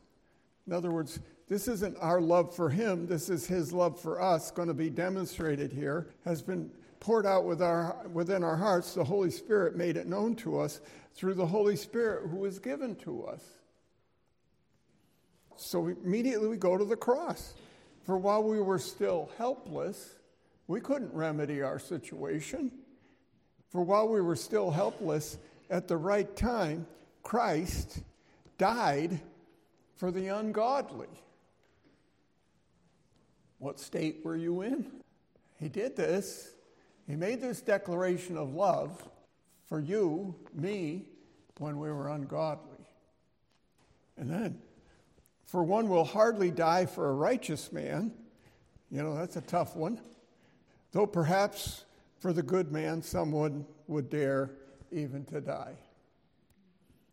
In 0.66 0.72
other 0.72 0.92
words, 0.92 1.18
this 1.48 1.66
isn't 1.66 1.96
our 2.00 2.20
love 2.20 2.54
for 2.54 2.70
Him, 2.70 3.08
this 3.08 3.28
is 3.28 3.48
His 3.48 3.72
love 3.72 3.98
for 4.00 4.22
us, 4.22 4.52
going 4.52 4.68
to 4.68 4.74
be 4.74 4.88
demonstrated 4.88 5.72
here, 5.72 6.06
has 6.24 6.42
been 6.42 6.70
poured 7.00 7.26
out 7.26 7.46
with 7.46 7.62
our, 7.62 7.96
within 8.12 8.44
our 8.44 8.56
hearts, 8.56 8.94
the 8.94 9.04
Holy 9.04 9.30
Spirit 9.30 9.74
made 9.74 9.96
it 9.96 10.06
known 10.06 10.36
to 10.36 10.60
us 10.60 10.80
through 11.14 11.34
the 11.34 11.46
Holy 11.46 11.76
Spirit 11.76 12.28
who 12.28 12.36
was 12.36 12.58
given 12.58 12.94
to 12.96 13.24
us. 13.24 13.42
So 15.56 15.88
immediately 15.88 16.48
we 16.48 16.56
go 16.56 16.76
to 16.78 16.84
the 16.84 16.96
cross. 16.96 17.54
For 18.04 18.16
while 18.16 18.42
we 18.42 18.60
were 18.60 18.78
still 18.78 19.30
helpless, 19.38 20.16
we 20.66 20.80
couldn't 20.80 21.12
remedy 21.12 21.62
our 21.62 21.78
situation. 21.78 22.70
For 23.70 23.82
while 23.82 24.08
we 24.08 24.20
were 24.20 24.36
still 24.36 24.70
helpless, 24.70 25.38
at 25.70 25.88
the 25.88 25.96
right 25.96 26.34
time, 26.36 26.86
Christ 27.22 28.00
died 28.58 29.20
for 29.96 30.10
the 30.10 30.28
ungodly. 30.28 31.08
What 33.58 33.78
state 33.78 34.24
were 34.24 34.36
you 34.36 34.62
in? 34.62 34.86
He 35.58 35.68
did 35.68 35.94
this 35.94 36.52
he 37.06 37.16
made 37.16 37.40
this 37.40 37.60
declaration 37.60 38.36
of 38.36 38.54
love 38.54 39.08
for 39.66 39.80
you, 39.80 40.34
me, 40.54 41.06
when 41.58 41.78
we 41.78 41.90
were 41.90 42.08
ungodly. 42.08 42.78
And 44.16 44.30
then, 44.30 44.58
for 45.46 45.62
one 45.62 45.88
will 45.88 46.04
hardly 46.04 46.50
die 46.50 46.86
for 46.86 47.10
a 47.10 47.14
righteous 47.14 47.72
man. 47.72 48.12
You 48.90 49.02
know, 49.02 49.14
that's 49.16 49.36
a 49.36 49.40
tough 49.40 49.76
one. 49.76 50.00
Though 50.92 51.06
perhaps 51.06 51.84
for 52.18 52.32
the 52.32 52.42
good 52.42 52.72
man, 52.72 53.02
someone 53.02 53.64
would 53.86 54.10
dare 54.10 54.50
even 54.90 55.24
to 55.26 55.40
die. 55.40 55.74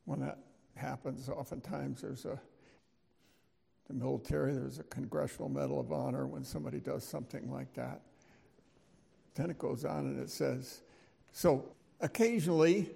When 0.06 0.20
that 0.22 0.40
happens, 0.76 1.30
oftentimes 1.30 2.02
there's 2.02 2.26
a 2.26 2.40
the 3.88 3.94
military, 3.94 4.54
there's 4.54 4.80
a 4.80 4.84
Congressional 4.84 5.50
Medal 5.50 5.80
of 5.80 5.92
Honor 5.92 6.28
when 6.28 6.44
somebody 6.44 6.80
does 6.80 7.04
something 7.04 7.52
like 7.52 7.74
that. 7.76 8.02
Then 9.38 9.52
it 9.52 9.60
goes 9.60 9.86
on 9.86 10.00
and 10.00 10.20
it 10.20 10.32
says, 10.32 10.82
so 11.32 11.64
occasionally, 12.02 12.90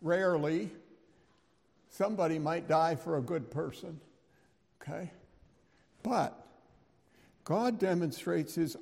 rarely, 0.00 0.70
somebody 1.90 2.38
might 2.38 2.68
die 2.68 2.94
for 2.94 3.18
a 3.18 3.20
good 3.20 3.50
person, 3.50 4.00
okay? 4.80 5.10
But 6.04 6.46
God 7.42 7.80
demonstrates 7.80 8.54
his, 8.54 8.76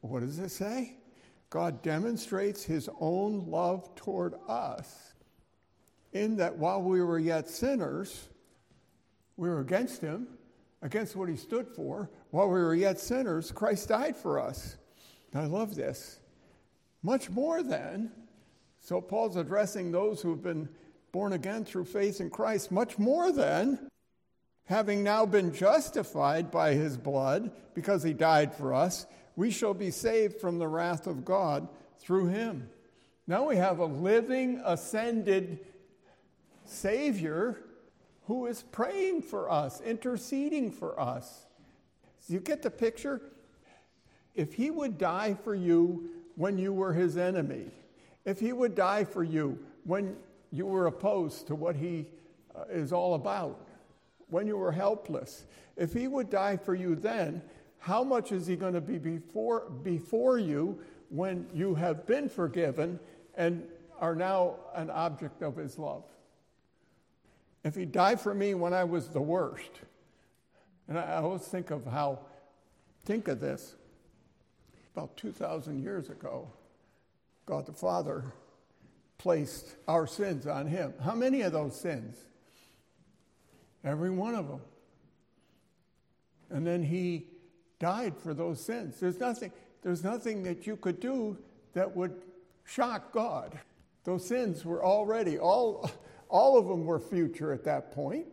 what 0.00 0.20
does 0.20 0.38
it 0.38 0.50
say? 0.50 0.96
God 1.50 1.82
demonstrates 1.82 2.64
his 2.64 2.88
own 2.98 3.44
love 3.46 3.94
toward 3.94 4.34
us 4.48 5.12
in 6.14 6.36
that 6.38 6.56
while 6.56 6.80
we 6.80 7.02
were 7.02 7.18
yet 7.18 7.46
sinners, 7.46 8.28
we 9.36 9.50
were 9.50 9.60
against 9.60 10.00
him, 10.00 10.28
against 10.80 11.14
what 11.14 11.28
he 11.28 11.36
stood 11.36 11.68
for. 11.68 12.08
While 12.30 12.46
we 12.46 12.60
were 12.60 12.74
yet 12.74 12.98
sinners, 12.98 13.52
Christ 13.52 13.90
died 13.90 14.16
for 14.16 14.40
us. 14.40 14.76
I 15.34 15.46
love 15.46 15.74
this. 15.74 16.20
Much 17.02 17.28
more 17.28 17.62
than, 17.62 18.10
so 18.80 19.00
Paul's 19.00 19.36
addressing 19.36 19.90
those 19.90 20.22
who 20.22 20.30
have 20.30 20.42
been 20.42 20.68
born 21.12 21.32
again 21.32 21.64
through 21.64 21.84
faith 21.84 22.20
in 22.20 22.30
Christ, 22.30 22.70
much 22.70 22.98
more 22.98 23.32
than 23.32 23.88
having 24.66 25.02
now 25.02 25.26
been 25.26 25.52
justified 25.52 26.50
by 26.50 26.72
his 26.72 26.96
blood 26.96 27.50
because 27.74 28.02
he 28.02 28.12
died 28.12 28.54
for 28.54 28.72
us, 28.72 29.06
we 29.36 29.50
shall 29.50 29.74
be 29.74 29.90
saved 29.90 30.40
from 30.40 30.58
the 30.58 30.68
wrath 30.68 31.06
of 31.06 31.24
God 31.24 31.68
through 31.98 32.28
him. 32.28 32.68
Now 33.26 33.48
we 33.48 33.56
have 33.56 33.78
a 33.78 33.86
living, 33.86 34.62
ascended 34.64 35.58
Savior 36.64 37.58
who 38.26 38.46
is 38.46 38.62
praying 38.62 39.22
for 39.22 39.50
us, 39.50 39.80
interceding 39.80 40.70
for 40.70 40.98
us. 40.98 41.46
You 42.28 42.40
get 42.40 42.62
the 42.62 42.70
picture? 42.70 43.20
If 44.34 44.54
he 44.54 44.70
would 44.70 44.98
die 44.98 45.34
for 45.34 45.54
you 45.54 46.10
when 46.36 46.58
you 46.58 46.72
were 46.72 46.92
his 46.92 47.16
enemy, 47.16 47.70
if 48.24 48.40
he 48.40 48.52
would 48.52 48.74
die 48.74 49.04
for 49.04 49.22
you 49.22 49.58
when 49.84 50.16
you 50.50 50.66
were 50.66 50.86
opposed 50.86 51.46
to 51.48 51.54
what 51.54 51.76
he 51.76 52.06
uh, 52.54 52.64
is 52.70 52.92
all 52.92 53.14
about, 53.14 53.68
when 54.28 54.46
you 54.46 54.56
were 54.56 54.72
helpless, 54.72 55.44
if 55.76 55.92
he 55.92 56.08
would 56.08 56.30
die 56.30 56.56
for 56.56 56.74
you 56.74 56.94
then, 56.94 57.42
how 57.78 58.02
much 58.02 58.32
is 58.32 58.46
he 58.46 58.56
going 58.56 58.74
to 58.74 58.80
be 58.80 58.98
before, 58.98 59.68
before 59.82 60.38
you 60.38 60.78
when 61.10 61.46
you 61.52 61.74
have 61.74 62.06
been 62.06 62.28
forgiven 62.28 62.98
and 63.36 63.62
are 64.00 64.14
now 64.14 64.56
an 64.74 64.90
object 64.90 65.42
of 65.42 65.56
his 65.56 65.78
love? 65.78 66.04
If 67.62 67.74
he 67.74 67.84
died 67.84 68.20
for 68.20 68.34
me 68.34 68.54
when 68.54 68.72
I 68.72 68.84
was 68.84 69.08
the 69.08 69.20
worst, 69.20 69.80
and 70.88 70.98
I 70.98 71.16
always 71.16 71.42
think 71.42 71.70
of 71.70 71.84
how, 71.86 72.20
think 73.04 73.28
of 73.28 73.40
this, 73.40 73.74
about 74.94 75.16
2,000 75.16 75.82
years 75.82 76.08
ago, 76.08 76.48
God 77.46 77.66
the 77.66 77.72
Father 77.72 78.24
placed 79.18 79.74
our 79.88 80.06
sins 80.06 80.46
on 80.46 80.66
him. 80.66 80.94
How 81.02 81.14
many 81.14 81.42
of 81.42 81.52
those 81.52 81.78
sins? 81.78 82.16
Every 83.84 84.10
one 84.10 84.34
of 84.34 84.48
them. 84.48 84.60
And 86.50 86.66
then 86.66 86.82
he 86.82 87.26
died 87.80 88.14
for 88.16 88.34
those 88.34 88.60
sins. 88.60 89.00
There's 89.00 89.18
nothing, 89.18 89.50
there's 89.82 90.04
nothing 90.04 90.42
that 90.44 90.66
you 90.66 90.76
could 90.76 91.00
do 91.00 91.36
that 91.72 91.94
would 91.96 92.14
shock 92.64 93.12
God. 93.12 93.58
Those 94.04 94.26
sins 94.26 94.64
were 94.64 94.84
already, 94.84 95.38
all, 95.38 95.90
all 96.28 96.56
of 96.56 96.68
them 96.68 96.84
were 96.84 97.00
future 97.00 97.52
at 97.52 97.64
that 97.64 97.92
point. 97.92 98.26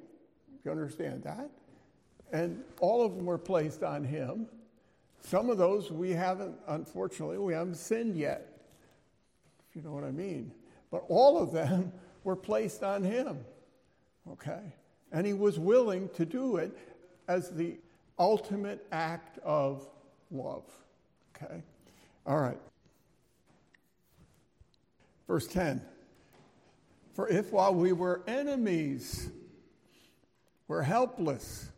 You 0.64 0.72
understand 0.72 1.24
that? 1.24 1.50
And 2.32 2.64
all 2.80 3.04
of 3.04 3.16
them 3.16 3.26
were 3.26 3.38
placed 3.38 3.84
on 3.84 4.04
him. 4.04 4.48
Some 5.22 5.50
of 5.50 5.58
those 5.58 5.92
we 5.92 6.12
haven't, 6.12 6.56
unfortunately, 6.68 7.38
we 7.38 7.54
haven't 7.54 7.76
sinned 7.76 8.18
yet, 8.18 8.60
if 9.70 9.76
you 9.76 9.82
know 9.82 9.92
what 9.92 10.04
I 10.04 10.12
mean. 10.12 10.52
But 10.90 11.06
all 11.08 11.38
of 11.38 11.52
them 11.52 11.94
were 12.24 12.36
placed 12.36 12.84
on 12.84 13.04
him. 13.04 13.46
Okay? 14.30 14.74
And 15.12 15.26
he 15.26 15.34
was 15.34 15.60
willing 15.60 16.10
to 16.10 16.26
do 16.26 16.58
it 16.58 16.78
as 17.28 17.52
the 17.52 17.78
ultimate 18.20 18.86
act 18.92 19.38
of 19.40 19.88
love. 20.32 20.66
Okay? 21.36 21.64
All 22.26 22.40
right. 22.40 22.60
Verse 25.28 25.48
10 25.48 25.82
For 27.14 27.30
if 27.30 27.52
while 27.52 27.74
we 27.74 27.94
were 27.94 28.22
enemies, 28.28 29.30
we're 30.68 30.82
helpless, 30.82 31.70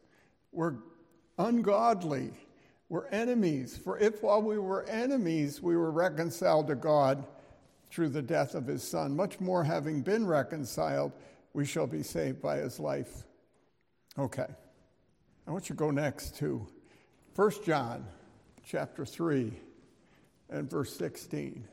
we're 0.51 0.75
ungodly, 1.37 2.31
we're 2.93 3.07
enemies, 3.07 3.75
for 3.75 3.97
if 3.97 4.21
while 4.21 4.39
we 4.39 4.59
were 4.59 4.83
enemies, 4.83 5.59
we 5.63 5.75
were 5.75 5.89
reconciled 5.89 6.67
to 6.67 6.75
God 6.75 7.25
through 7.89 8.09
the 8.09 8.21
death 8.21 8.53
of 8.53 8.67
his 8.67 8.83
Son, 8.83 9.15
much 9.15 9.39
more 9.39 9.63
having 9.63 10.03
been 10.03 10.27
reconciled, 10.27 11.11
we 11.53 11.65
shall 11.65 11.87
be 11.87 12.03
saved 12.03 12.39
by 12.39 12.57
his 12.57 12.79
life. 12.79 13.23
Okay. 14.19 14.45
I 15.47 15.51
want 15.51 15.69
you 15.69 15.75
to 15.75 15.79
go 15.79 15.89
next 15.89 16.35
to 16.37 16.67
1 17.35 17.51
John 17.65 18.05
chapter 18.63 19.07
3 19.07 19.51
and 20.51 20.69
verse 20.69 20.95
16. 20.95 21.67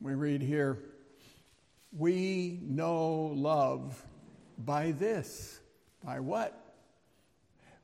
We 0.00 0.14
read 0.14 0.42
here, 0.42 0.80
we 1.96 2.58
know 2.64 3.30
love 3.36 4.04
by 4.58 4.90
this. 4.90 5.60
By 6.02 6.18
what? 6.18 6.65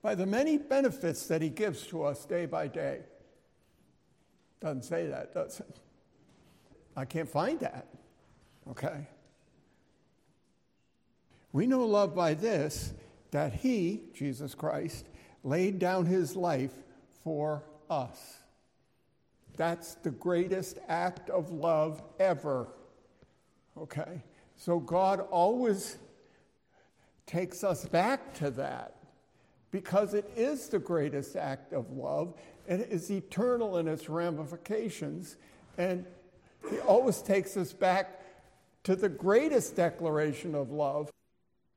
By 0.02 0.16
the 0.16 0.26
many 0.26 0.58
benefits 0.58 1.26
that 1.28 1.40
he 1.40 1.48
gives 1.48 1.86
to 1.88 2.02
us 2.02 2.24
day 2.24 2.46
by 2.46 2.66
day. 2.66 3.00
Doesn't 4.60 4.84
say 4.84 5.06
that, 5.06 5.32
does 5.32 5.60
it? 5.60 5.78
I 6.96 7.04
can't 7.04 7.28
find 7.28 7.60
that. 7.60 7.86
Okay? 8.70 9.06
We 11.52 11.66
know 11.66 11.84
love 11.84 12.14
by 12.14 12.34
this 12.34 12.92
that 13.30 13.54
he, 13.54 14.02
Jesus 14.14 14.54
Christ, 14.54 15.06
laid 15.44 15.78
down 15.78 16.06
his 16.06 16.36
life 16.36 16.72
for 17.22 17.64
us. 17.88 18.38
That's 19.56 19.94
the 19.96 20.10
greatest 20.10 20.78
act 20.88 21.30
of 21.30 21.50
love 21.50 22.02
ever. 22.18 22.68
Okay? 23.76 24.22
So 24.56 24.78
God 24.78 25.20
always 25.30 25.98
takes 27.26 27.64
us 27.64 27.84
back 27.84 28.34
to 28.34 28.50
that 28.52 29.01
because 29.72 30.12
it 30.14 30.30
is 30.37 30.68
the 30.68 30.78
greatest 30.78 31.35
act 31.35 31.72
of 31.72 31.90
love. 31.90 32.35
It 32.68 32.88
is 32.90 33.11
eternal 33.11 33.78
in 33.78 33.88
its 33.88 34.08
ramifications. 34.08 35.37
And 35.76 36.06
He 36.70 36.78
always 36.80 37.20
takes 37.20 37.56
us 37.56 37.72
back 37.72 38.20
to 38.85 38.94
the 38.94 39.08
greatest 39.08 39.74
declaration 39.74 40.54
of 40.54 40.70
love, 40.70 41.11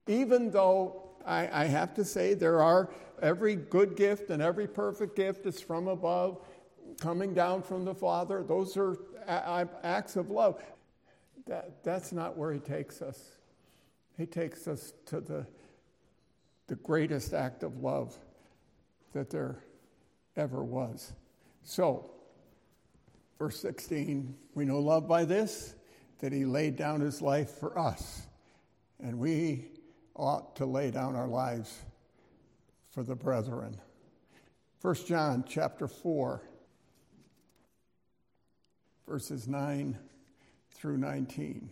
even 0.08 0.52
though 0.52 1.04
I, 1.26 1.64
I, 1.64 1.66
have 1.66 1.94
to 1.96 2.06
say 2.06 2.34
there 2.34 2.62
are 2.62 2.90
every 3.22 3.56
good 3.56 3.96
gift 3.96 4.30
and 4.30 4.42
every 4.42 4.68
perfect 4.68 5.16
gift 5.16 5.46
is 5.46 5.62
from 5.62 5.88
above, 5.88 6.40
coming 7.00 7.34
down 7.34 7.62
from 7.62 7.86
the 7.86 7.96
Father. 7.96 8.44
Those 8.44 8.76
are 8.76 8.98
acts 9.28 10.16
of 10.16 10.30
love. 10.30 10.62
That, 11.46 11.84
that's 11.84 12.12
not 12.12 12.38
where 12.38 12.52
He 12.52 12.60
takes 12.60 13.02
us. 13.02 13.20
He 14.18 14.26
takes 14.26 14.68
us 14.68 14.94
to 15.08 15.20
the, 15.20 15.46
the 16.68 16.76
greatest 16.76 17.34
act 17.34 17.64
of 17.64 17.78
love 17.78 18.18
that 19.14 19.30
there 19.30 19.64
ever 20.36 20.64
was. 20.64 21.14
So, 21.64 22.12
verse 23.40 23.60
16, 23.60 24.36
we 24.54 24.66
know 24.66 24.80
love 24.80 25.08
by 25.08 25.26
this, 25.26 25.76
that 26.20 26.32
He 26.32 26.46
laid 26.46 26.76
down 26.76 27.02
His 27.02 27.22
life 27.22 27.52
for 27.52 27.78
us. 27.78 28.28
And 29.02 29.20
we 29.20 29.68
ought 30.16 30.56
to 30.58 30.66
lay 30.66 30.92
down 30.92 31.16
our 31.16 31.28
lives 31.28 31.78
for 32.92 33.04
the 33.04 33.16
brethren. 33.16 33.80
1 34.82 34.96
John 35.08 35.44
chapter 35.48 35.88
4 35.88 36.42
verses 39.08 39.48
9 39.48 39.98
through 40.72 40.98
19. 40.98 41.70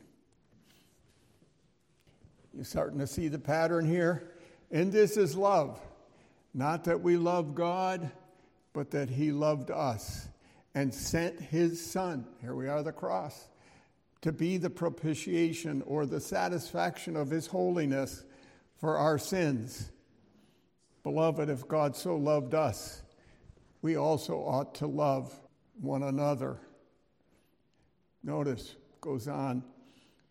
You're 2.54 2.64
starting 2.64 3.00
to 3.00 3.08
see 3.08 3.28
the 3.28 3.40
pattern 3.40 3.86
here? 3.86 4.33
And 4.74 4.92
this 4.92 5.18
is 5.18 5.38
love. 5.38 5.80
Not 6.52 6.86
that 6.86 7.02
we 7.02 7.16
love 7.16 7.54
God, 7.54 8.12
but 8.74 8.90
that 8.92 9.08
He 9.08 9.32
loved 9.32 9.70
us 9.70 10.28
and 10.74 10.92
sent 10.92 11.40
His 11.40 11.84
Son, 11.84 12.26
here 12.42 12.56
we 12.56 12.68
are, 12.68 12.82
the 12.82 12.92
cross, 12.92 13.50
to 14.22 14.32
be 14.32 14.58
the 14.58 14.72
propitiation 14.72 15.84
or 15.84 16.08
the 16.08 16.20
satisfaction 16.20 17.16
of 17.16 17.30
His 17.30 17.46
holiness 17.46 18.24
for 18.80 18.98
our 18.98 19.20
sins. 19.20 19.92
Beloved, 21.04 21.50
if 21.50 21.68
God 21.68 21.96
so 21.96 22.16
loved 22.16 22.56
us, 22.56 23.04
we 23.84 23.96
also 23.96 24.38
ought 24.38 24.74
to 24.76 24.88
love 24.88 25.40
one 25.80 26.02
another. 26.02 26.58
Notice, 28.24 28.76
goes 29.02 29.28
on, 29.28 29.64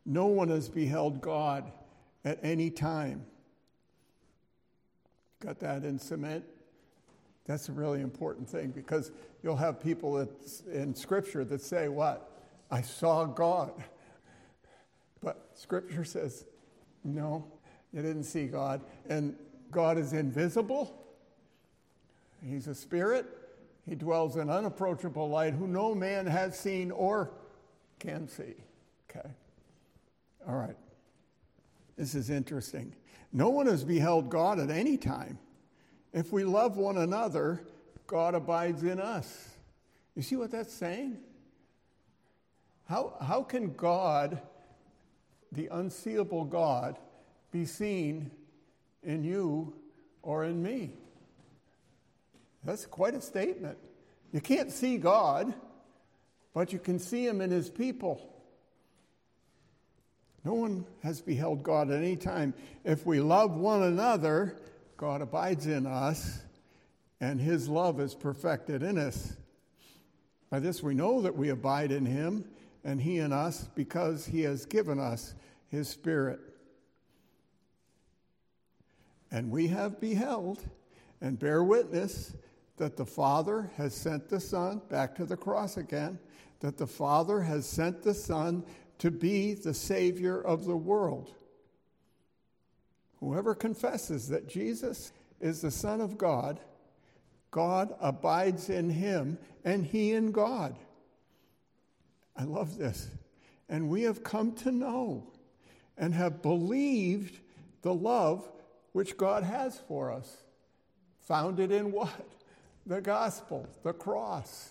no 0.05 0.27
one 0.27 0.49
has 0.49 0.69
beheld 0.69 1.21
God 1.21 1.71
at 2.25 2.41
any 2.43 2.71
time. 2.71 3.27
Got 5.43 5.59
that 5.61 5.83
in 5.83 5.99
cement? 5.99 6.45
That's 7.47 7.69
a 7.69 7.73
really 7.73 8.01
important 8.01 8.49
thing 8.49 8.71
because 8.71 9.11
you'll 9.43 9.57
have 9.57 9.81
people 9.81 10.13
that, 10.15 10.29
in 10.73 10.95
Scripture 10.95 11.45
that 11.45 11.61
say, 11.61 11.89
What? 11.89 12.31
I 12.71 12.81
saw 12.81 13.25
God. 13.25 13.73
But 15.21 15.51
Scripture 15.55 16.05
says, 16.05 16.47
No, 17.03 17.45
you 17.93 18.03
didn't 18.03 18.25
see 18.25 18.47
God. 18.47 18.81
And 19.09 19.35
God 19.71 19.99
is 19.99 20.13
invisible, 20.13 21.05
He's 22.45 22.69
a 22.69 22.75
spirit. 22.75 23.27
He 23.89 23.97
dwells 23.97 24.37
in 24.37 24.49
unapproachable 24.49 25.29
light, 25.29 25.55
who 25.55 25.67
no 25.67 25.93
man 25.93 26.25
has 26.25 26.57
seen 26.57 26.93
or 26.93 27.33
can 27.99 28.29
see. 28.29 28.55
Okay? 29.11 29.29
All 30.47 30.55
right. 30.55 30.77
This 31.97 32.15
is 32.15 32.31
interesting. 32.31 32.95
No 33.33 33.49
one 33.49 33.67
has 33.67 33.85
beheld 33.85 34.29
God 34.29 34.59
at 34.59 34.71
any 34.71 34.97
time. 34.97 35.39
If 36.13 36.33
we 36.33 36.45
love 36.45 36.77
one 36.77 36.99
another, 36.99 37.63
God 38.07 38.35
abides 38.35 38.83
in 38.83 39.01
us. 39.01 39.49
You 40.15 40.23
see 40.23 40.37
what 40.37 40.51
that's 40.51 40.73
saying? 40.73 41.19
How, 42.89 43.15
how 43.21 43.43
can 43.43 43.73
God, 43.73 44.41
the 45.53 45.69
unseeable 45.69 46.45
God, 46.45 46.99
be 47.51 47.65
seen 47.65 48.31
in 49.03 49.25
you 49.25 49.75
or 50.23 50.45
in 50.45 50.63
me? 50.63 50.95
That's 52.65 52.87
quite 52.87 53.15
a 53.15 53.21
statement. 53.21 53.79
You 54.33 54.41
can't 54.41 54.71
see 54.71 54.99
God, 54.99 55.55
but 56.55 56.73
you 56.73 56.79
can 56.79 56.99
see 56.99 57.27
him 57.27 57.41
in 57.41 57.51
his 57.51 57.71
people. 57.71 58.32
No 60.45 60.55
one 60.55 60.85
has 61.03 61.21
beheld 61.21 61.63
God 61.63 61.91
at 61.91 61.99
any 61.99 62.17
time. 62.17 62.55
If 62.85 63.07
we 63.07 63.21
love 63.21 63.57
one 63.57 63.83
another, 63.83 64.57
God 64.97 65.23
abides 65.23 65.67
in 65.67 65.87
us, 65.87 66.41
and 67.21 67.41
his 67.41 67.69
love 67.69 68.01
is 68.01 68.15
perfected 68.15 68.83
in 68.83 68.99
us. 68.99 69.37
By 70.51 70.59
this 70.59 70.83
we 70.83 70.95
know 70.95 71.23
that 71.23 71.37
we 71.37 71.51
abide 71.51 71.93
in 71.93 72.05
him, 72.05 72.45
and 72.85 73.01
he 73.01 73.19
in 73.19 73.33
us, 73.33 73.69
because 73.75 74.27
he 74.27 74.43
has 74.43 74.67
given 74.67 74.99
us 74.99 75.35
his 75.69 75.89
Spirit. 75.89 76.41
And 79.31 79.51
we 79.51 79.69
have 79.69 80.01
beheld 80.01 80.63
and 81.21 81.39
bear 81.39 81.63
witness 81.63 82.35
that 82.77 82.97
the 82.97 83.07
Father 83.07 83.71
has 83.77 83.95
sent 83.95 84.29
the 84.29 84.41
Son, 84.41 84.83
back 84.91 85.15
to 85.15 85.25
the 85.25 85.37
cross 85.37 85.77
again, 85.77 86.19
that 86.61 86.77
the 86.77 86.87
Father 86.87 87.41
has 87.41 87.65
sent 87.65 88.03
the 88.03 88.15
Son 88.15 88.65
to 89.03 89.11
be 89.11 89.55
the 89.55 89.75
Savior 89.75 90.41
of 90.41 90.65
the 90.65 90.77
world. 90.77 91.35
Whoever 93.19 93.53
confesses 93.53 94.29
that 94.29 94.49
Jesus 94.49 95.11
is 95.41 95.61
the 95.61 95.73
Son 95.73 96.01
of 96.01 96.17
God, 96.17 96.61
God 97.51 97.93
abides 98.01 98.71
in 98.71 98.91
him 98.91 99.39
and 99.65 99.85
he 99.85 100.13
in 100.13 100.31
God. 100.31 100.77
I 102.37 102.45
love 102.45 102.79
this. 102.79 103.09
And 103.69 103.89
we 103.89 104.03
have 104.03 104.23
come 104.23 104.53
to 104.59 104.71
know 104.71 105.33
and 105.99 106.15
have 106.15 106.41
believed 106.41 107.41
the 107.83 107.93
love 107.93 108.49
which 108.93 109.17
God 109.17 109.43
has 109.43 109.77
for 109.89 110.13
us. 110.13 110.37
Founded 111.27 111.73
in 111.73 111.91
what? 111.91 112.29
The 112.87 113.01
gospel, 113.01 113.69
the 113.83 113.95
cross. 113.95 114.71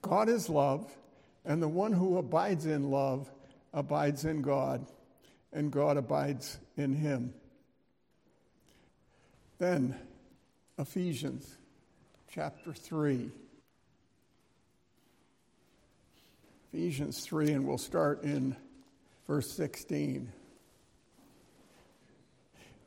God 0.00 0.30
is 0.30 0.48
love, 0.48 0.90
and 1.44 1.62
the 1.62 1.68
one 1.68 1.92
who 1.92 2.18
abides 2.18 2.66
in 2.66 2.90
love 2.90 3.30
abides 3.72 4.24
in 4.24 4.42
God, 4.42 4.86
and 5.52 5.70
God 5.70 5.96
abides 5.96 6.58
in 6.76 6.94
him. 6.94 7.34
Then, 9.58 9.96
Ephesians 10.78 11.56
chapter 12.30 12.72
3. 12.72 13.30
Ephesians 16.72 17.20
3, 17.20 17.52
and 17.52 17.66
we'll 17.66 17.78
start 17.78 18.24
in 18.24 18.56
verse 19.28 19.50
16. 19.52 20.32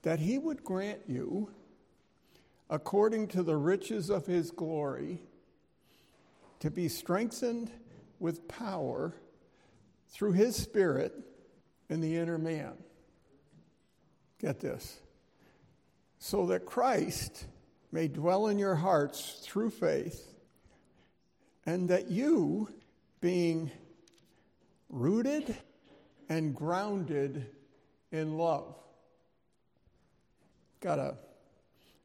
That 0.02 0.20
he 0.20 0.38
would 0.38 0.63
grant 0.63 1.02
you, 1.08 1.50
according 2.70 3.30
to 3.30 3.43
the 3.43 3.56
riches 3.56 4.10
of 4.10 4.26
his 4.26 4.52
glory, 4.52 5.22
to 6.60 6.70
be 6.70 6.89
strengthened 6.89 7.72
with 8.19 8.47
power 8.47 9.13
through 10.10 10.34
his 10.34 10.56
Spirit 10.56 11.13
in 11.89 12.01
the 12.01 12.17
inner 12.17 12.38
man. 12.38 12.73
Get 14.39 14.60
this. 14.60 14.99
So 16.19 16.47
that 16.47 16.65
Christ 16.65 17.45
may 17.91 18.08
dwell 18.08 18.47
in 18.47 18.60
your 18.60 18.75
hearts 18.75 19.39
through 19.43 19.69
faith, 19.69 20.34
and 21.65 21.89
that 21.89 22.10
you, 22.10 22.69
being 23.21 23.71
rooted 24.89 25.56
and 26.30 26.56
grounded 26.56 27.47
in 28.12 28.38
love. 28.38 28.75
Got 30.80 30.99
a 30.99 31.17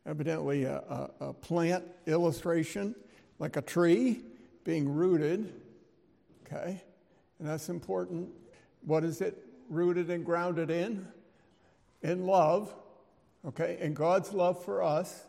evidently 0.07 0.65
a, 0.65 0.77
a, 0.77 1.11
a, 1.29 1.33
plant 1.33 1.85
illustration, 2.07 2.95
like 3.39 3.57
a 3.57 3.63
tree 3.63 4.21
being 4.65 4.89
rooted. 4.89 5.53
Okay, 6.53 6.83
and 7.39 7.49
that's 7.49 7.69
important. 7.69 8.29
What 8.85 9.05
is 9.05 9.21
it 9.21 9.39
rooted 9.69 10.11
and 10.11 10.25
grounded 10.25 10.71
in? 10.71 11.07
In 12.03 12.27
love. 12.27 12.75
Okay, 13.47 13.79
In 13.81 13.95
God's 13.95 14.33
love 14.33 14.63
for 14.65 14.83
us. 14.83 15.25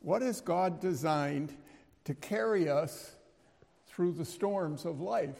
What 0.00 0.22
has 0.22 0.40
God 0.40 0.80
designed 0.80 1.56
to 2.04 2.14
carry 2.14 2.68
us 2.68 3.16
through 3.86 4.12
the 4.12 4.24
storms 4.24 4.84
of 4.84 5.00
life? 5.00 5.38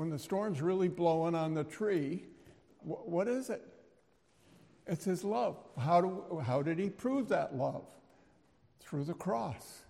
when 0.00 0.08
the 0.08 0.18
storm's 0.18 0.62
really 0.62 0.88
blowing 0.88 1.34
on 1.34 1.52
the 1.52 1.62
tree, 1.62 2.24
wh- 2.78 3.06
what 3.06 3.28
is 3.28 3.50
it? 3.50 3.62
It's 4.86 5.04
his 5.04 5.22
love. 5.24 5.58
How, 5.78 6.00
do, 6.00 6.42
how 6.42 6.62
did 6.62 6.78
he 6.78 6.88
prove 6.88 7.28
that 7.28 7.54
love? 7.54 7.84
Through 8.80 9.04
the 9.04 9.12
cross. 9.12 9.82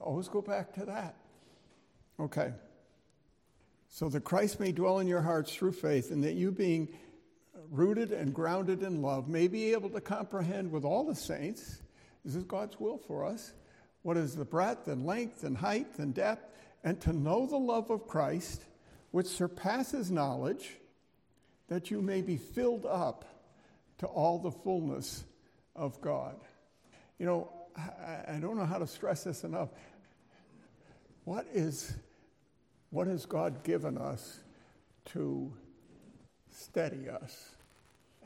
Always 0.00 0.28
go 0.28 0.40
back 0.40 0.72
to 0.74 0.84
that. 0.84 1.16
Okay. 2.20 2.52
So 3.90 4.08
that 4.08 4.24
Christ 4.24 4.60
may 4.60 4.72
dwell 4.72 5.00
in 5.00 5.06
your 5.06 5.20
hearts 5.20 5.54
through 5.54 5.72
faith, 5.72 6.10
and 6.10 6.24
that 6.24 6.34
you, 6.34 6.50
being 6.50 6.88
rooted 7.70 8.12
and 8.12 8.32
grounded 8.32 8.82
in 8.82 9.02
love, 9.02 9.28
may 9.28 9.48
be 9.48 9.72
able 9.72 9.90
to 9.90 10.00
comprehend 10.00 10.72
with 10.72 10.84
all 10.84 11.04
the 11.04 11.14
saints 11.14 11.82
this 12.24 12.34
is 12.34 12.44
God's 12.44 12.78
will 12.78 12.98
for 12.98 13.24
us 13.24 13.52
what 14.02 14.16
is 14.16 14.34
the 14.34 14.44
breadth 14.44 14.88
and 14.88 15.04
length 15.04 15.44
and 15.44 15.56
height 15.56 15.98
and 15.98 16.14
depth, 16.14 16.46
and 16.84 17.00
to 17.02 17.12
know 17.12 17.46
the 17.46 17.58
love 17.58 17.90
of 17.90 18.06
Christ 18.06 18.64
which 19.10 19.26
surpasses 19.26 20.10
knowledge, 20.10 20.76
that 21.68 21.90
you 21.90 22.00
may 22.00 22.22
be 22.22 22.36
filled 22.36 22.86
up 22.86 23.24
to 23.98 24.06
all 24.06 24.38
the 24.38 24.50
fullness 24.50 25.24
of 25.76 26.00
God. 26.00 26.36
You 27.18 27.26
know, 27.26 27.52
I, 27.76 28.38
don't 28.40 28.56
know 28.56 28.64
how 28.64 28.78
to 28.78 28.86
stress 28.86 29.24
this 29.24 29.44
enough. 29.44 29.68
What 31.24 31.46
is 31.52 31.92
what 32.90 33.06
has 33.06 33.24
God 33.24 33.62
given 33.62 33.96
us 33.96 34.40
to 35.06 35.52
steady 36.50 37.08
us 37.08 37.54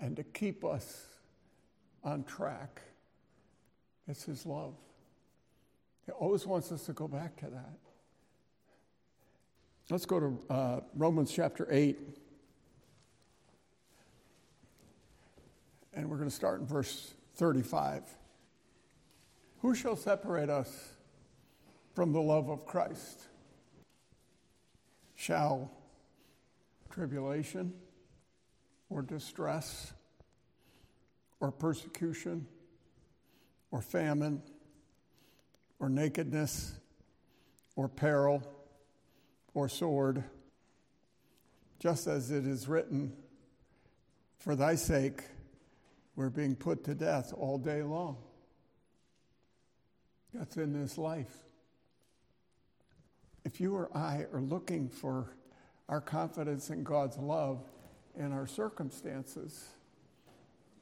and 0.00 0.16
to 0.16 0.22
keep 0.22 0.64
us 0.64 1.06
on 2.02 2.24
track? 2.24 2.80
It's 4.08 4.24
His 4.24 4.44
love. 4.44 4.74
He 6.06 6.12
always 6.12 6.46
wants 6.46 6.72
us 6.72 6.84
to 6.86 6.92
go 6.92 7.08
back 7.08 7.36
to 7.36 7.46
that. 7.46 7.78
Let's 9.90 10.06
go 10.06 10.20
to 10.20 10.38
uh, 10.50 10.80
Romans 10.94 11.30
chapter 11.30 11.66
8. 11.70 11.98
And 15.92 16.10
we're 16.10 16.16
going 16.16 16.28
to 16.28 16.34
start 16.34 16.60
in 16.60 16.66
verse 16.66 17.12
35. 17.36 18.02
Who 19.60 19.74
shall 19.74 19.96
separate 19.96 20.50
us 20.50 20.92
from 21.94 22.12
the 22.12 22.20
love 22.20 22.48
of 22.48 22.66
Christ? 22.66 23.24
Shall 25.24 25.70
tribulation 26.90 27.72
or 28.90 29.00
distress 29.00 29.92
or 31.40 31.50
persecution 31.50 32.46
or 33.70 33.80
famine 33.80 34.42
or 35.78 35.88
nakedness 35.88 36.74
or 37.74 37.88
peril? 37.88 38.42
or 39.54 39.68
sword, 39.68 40.24
just 41.78 42.06
as 42.06 42.30
it 42.30 42.44
is 42.44 42.68
written, 42.68 43.12
For 44.38 44.56
thy 44.56 44.74
sake 44.74 45.22
we're 46.16 46.30
being 46.30 46.56
put 46.56 46.84
to 46.84 46.94
death 46.94 47.32
all 47.32 47.56
day 47.58 47.82
long. 47.82 48.18
That's 50.32 50.56
in 50.56 50.72
this 50.72 50.98
life. 50.98 51.43
If 53.44 53.60
you 53.60 53.74
or 53.74 53.94
I 53.96 54.26
are 54.32 54.40
looking 54.40 54.88
for 54.88 55.36
our 55.88 56.00
confidence 56.00 56.70
in 56.70 56.82
God's 56.82 57.18
love 57.18 57.60
in 58.16 58.32
our 58.32 58.46
circumstances, 58.46 59.64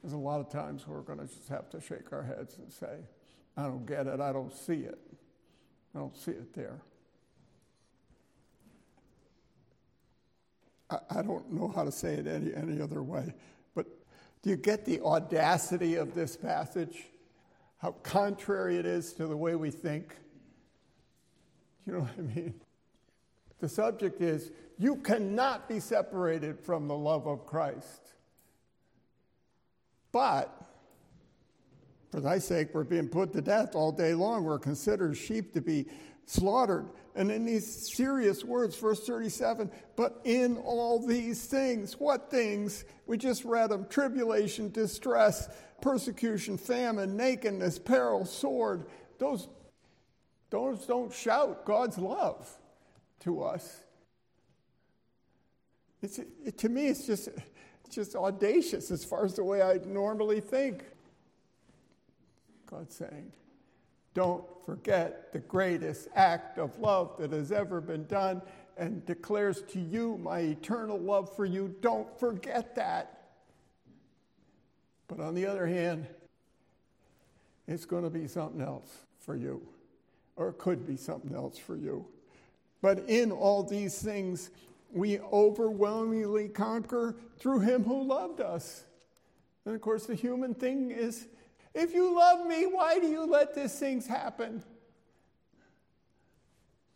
there's 0.01 0.13
a 0.13 0.17
lot 0.17 0.39
of 0.39 0.49
times 0.49 0.87
we're 0.87 1.01
going 1.01 1.19
to 1.19 1.25
just 1.25 1.49
have 1.49 1.69
to 1.71 1.81
shake 1.81 2.11
our 2.11 2.23
heads 2.23 2.57
and 2.57 2.71
say, 2.71 2.99
I 3.57 3.63
don't 3.63 3.85
get 3.85 4.07
it, 4.07 4.19
I 4.19 4.31
don't 4.31 4.53
see 4.53 4.81
it. 4.81 4.99
I 5.95 5.99
don't 5.99 6.15
see 6.15 6.31
it 6.31 6.53
there. 6.53 6.81
I, 11.09 11.21
don't 11.23 11.51
know 11.51 11.67
how 11.67 11.83
to 11.83 11.91
say 11.91 12.13
it 12.13 12.27
any, 12.27 12.53
any 12.53 12.81
other 12.81 13.01
way, 13.01 13.33
but 13.73 13.87
do 14.41 14.51
you 14.51 14.57
get 14.57 14.85
the 14.85 15.01
audacity 15.01 15.95
of 15.95 16.13
this 16.13 16.35
passage? 16.35 17.05
How 17.77 17.91
contrary 18.03 18.77
it 18.77 18.85
is 18.85 19.13
to 19.13 19.25
the 19.25 19.35
way 19.35 19.55
we 19.55 19.71
think? 19.71 20.15
You 21.85 21.93
know 21.93 21.99
what 21.99 22.11
I 22.17 22.21
mean? 22.21 22.53
The 23.59 23.69
subject 23.69 24.21
is 24.21 24.51
you 24.77 24.97
cannot 24.97 25.69
be 25.69 25.79
separated 25.79 26.59
from 26.59 26.87
the 26.87 26.95
love 26.95 27.27
of 27.27 27.45
Christ. 27.45 28.13
But 30.11 30.53
for 32.11 32.19
thy 32.19 32.39
sake, 32.39 32.69
we're 32.73 32.83
being 32.83 33.07
put 33.07 33.33
to 33.33 33.41
death 33.41 33.75
all 33.75 33.91
day 33.91 34.13
long. 34.13 34.43
We're 34.43 34.59
considered 34.59 35.17
sheep 35.17 35.53
to 35.53 35.61
be 35.61 35.87
slaughtered. 36.25 36.87
And 37.15 37.31
in 37.31 37.45
these 37.45 37.93
serious 37.93 38.43
words, 38.43 38.75
verse 38.75 39.05
37, 39.05 39.71
but 39.95 40.21
in 40.23 40.57
all 40.57 41.05
these 41.05 41.45
things, 41.45 41.99
what 41.99 42.29
things? 42.29 42.85
We 43.07 43.17
just 43.17 43.43
read 43.45 43.69
them 43.69 43.85
tribulation, 43.89 44.71
distress, 44.71 45.49
persecution, 45.81 46.57
famine, 46.57 47.15
nakedness, 47.17 47.77
peril, 47.79 48.25
sword. 48.25 48.85
Those, 49.19 49.47
Don't, 50.53 50.87
don't 50.87 51.11
shout 51.11 51.65
God's 51.65 51.97
love 51.97 52.47
to 53.21 53.41
us. 53.41 53.79
It's, 56.03 56.19
it, 56.19 56.59
to 56.59 56.69
me, 56.69 56.89
it's 56.89 57.07
just, 57.07 57.27
it's 57.83 57.95
just 57.95 58.15
audacious 58.15 58.91
as 58.91 59.03
far 59.03 59.25
as 59.25 59.33
the 59.33 59.43
way 59.43 59.63
I 59.63 59.79
normally 59.83 60.41
think. 60.41 60.83
God's 62.69 62.93
saying, 62.93 63.31
don't 64.13 64.45
forget 64.63 65.33
the 65.33 65.39
greatest 65.39 66.07
act 66.13 66.59
of 66.59 66.77
love 66.77 67.15
that 67.17 67.31
has 67.31 67.51
ever 67.51 67.81
been 67.81 68.05
done 68.05 68.39
and 68.77 69.03
declares 69.07 69.63
to 69.69 69.79
you 69.79 70.19
my 70.19 70.37
eternal 70.37 70.99
love 70.99 71.35
for 71.35 71.45
you. 71.45 71.73
Don't 71.81 72.19
forget 72.19 72.75
that. 72.75 73.23
But 75.07 75.19
on 75.19 75.33
the 75.33 75.47
other 75.47 75.65
hand, 75.65 76.05
it's 77.67 77.85
going 77.85 78.03
to 78.03 78.11
be 78.11 78.27
something 78.27 78.61
else 78.61 78.99
for 79.19 79.35
you, 79.35 79.67
or 80.35 80.49
it 80.49 80.57
could 80.57 80.85
be 80.85 80.97
something 80.97 81.35
else 81.35 81.57
for 81.57 81.75
you. 81.75 82.05
But 82.81 82.99
in 83.07 83.31
all 83.31 83.63
these 83.63 84.01
things, 84.01 84.49
we 84.91 85.19
overwhelmingly 85.19 86.49
conquer 86.49 87.15
through 87.37 87.59
him 87.59 87.83
who 87.83 88.03
loved 88.03 88.41
us. 88.41 88.83
And 89.65 89.73
of 89.73 89.81
course, 89.81 90.05
the 90.05 90.15
human 90.15 90.53
thing 90.53 90.91
is 90.91 91.27
if 91.73 91.93
you 91.93 92.15
love 92.15 92.45
me, 92.45 92.65
why 92.65 92.99
do 92.99 93.07
you 93.07 93.25
let 93.25 93.55
these 93.55 93.77
things 93.77 94.05
happen? 94.05 94.63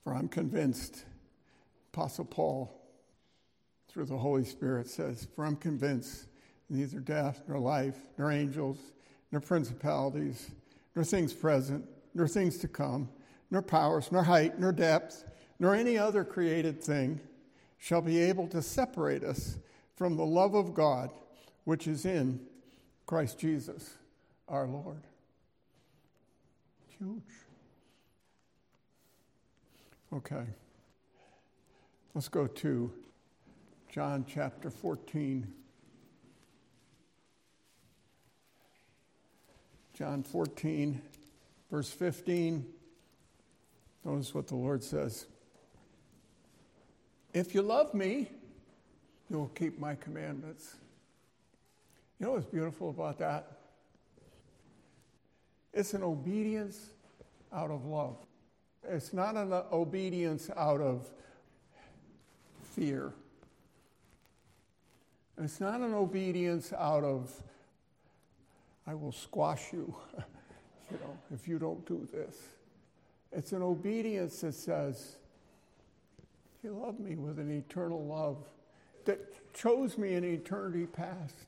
For 0.03 0.13
I'm 0.13 0.27
convinced, 0.27 1.03
Apostle 1.93 2.25
Paul, 2.25 2.71
through 3.89 4.05
the 4.05 4.17
Holy 4.17 4.45
Spirit, 4.45 4.87
says, 4.87 5.27
For 5.35 5.45
I'm 5.45 5.55
convinced 5.55 6.27
neither 6.69 6.99
death, 6.99 7.43
nor 7.47 7.59
life, 7.59 7.97
nor 8.17 8.31
angels, 8.31 8.77
nor 9.31 9.41
principalities, 9.41 10.51
nor 10.95 11.03
things 11.03 11.33
present, 11.33 11.85
nor 12.13 12.27
things 12.27 12.57
to 12.59 12.67
come, 12.67 13.09
nor 13.49 13.61
powers, 13.61 14.11
nor 14.11 14.23
height, 14.23 14.59
nor 14.59 14.71
depth, 14.71 15.23
nor 15.59 15.73
any 15.73 15.97
other 15.97 16.23
created 16.23 16.83
thing 16.83 17.19
shall 17.77 18.01
be 18.01 18.19
able 18.19 18.47
to 18.47 18.61
separate 18.61 19.23
us 19.23 19.57
from 19.95 20.15
the 20.15 20.25
love 20.25 20.53
of 20.53 20.73
God 20.73 21.09
which 21.63 21.87
is 21.87 22.05
in 22.05 22.39
Christ 23.05 23.39
Jesus 23.39 23.97
our 24.47 24.67
Lord. 24.67 25.03
Huge. 26.97 27.21
Okay. 30.13 30.45
Let's 32.13 32.29
go 32.29 32.47
to 32.47 32.91
John 33.91 34.25
chapter 34.27 34.69
14. 34.69 35.53
John 39.93 40.23
14, 40.23 41.01
verse 41.69 41.89
15. 41.89 42.65
Notice 44.07 44.33
what 44.33 44.47
the 44.47 44.55
Lord 44.55 44.81
says. 44.81 45.25
If 47.33 47.53
you 47.53 47.61
love 47.61 47.93
me, 47.93 48.29
you'll 49.29 49.49
keep 49.49 49.77
my 49.77 49.95
commandments. 49.95 50.75
You 52.17 52.27
know 52.27 52.31
what's 52.31 52.45
beautiful 52.45 52.89
about 52.89 53.19
that? 53.19 53.51
It's 55.73 55.93
an 55.93 56.03
obedience 56.03 56.91
out 57.51 57.69
of 57.69 57.85
love. 57.85 58.15
It's 58.87 59.11
not 59.11 59.35
an 59.35 59.51
obedience 59.73 60.49
out 60.55 60.79
of 60.79 61.09
fear. 62.63 63.11
It's 65.37 65.59
not 65.59 65.81
an 65.81 65.93
obedience 65.93 66.71
out 66.71 67.03
of 67.03 67.29
I 68.87 68.93
will 68.93 69.11
squash 69.11 69.73
you, 69.73 69.93
you 70.91 70.97
know, 71.03 71.17
if 71.33 71.45
you 71.45 71.59
don't 71.59 71.85
do 71.85 72.07
this. 72.09 72.37
It's 73.37 73.51
an 73.51 73.61
obedience 73.61 74.41
that 74.41 74.55
says, 74.55 75.17
He 76.63 76.69
loved 76.69 76.99
me 76.99 77.15
with 77.15 77.37
an 77.37 77.51
eternal 77.51 78.03
love 78.03 78.37
that 79.05 79.53
chose 79.53 79.95
me 79.95 80.15
in 80.15 80.23
eternity 80.23 80.87
past, 80.87 81.45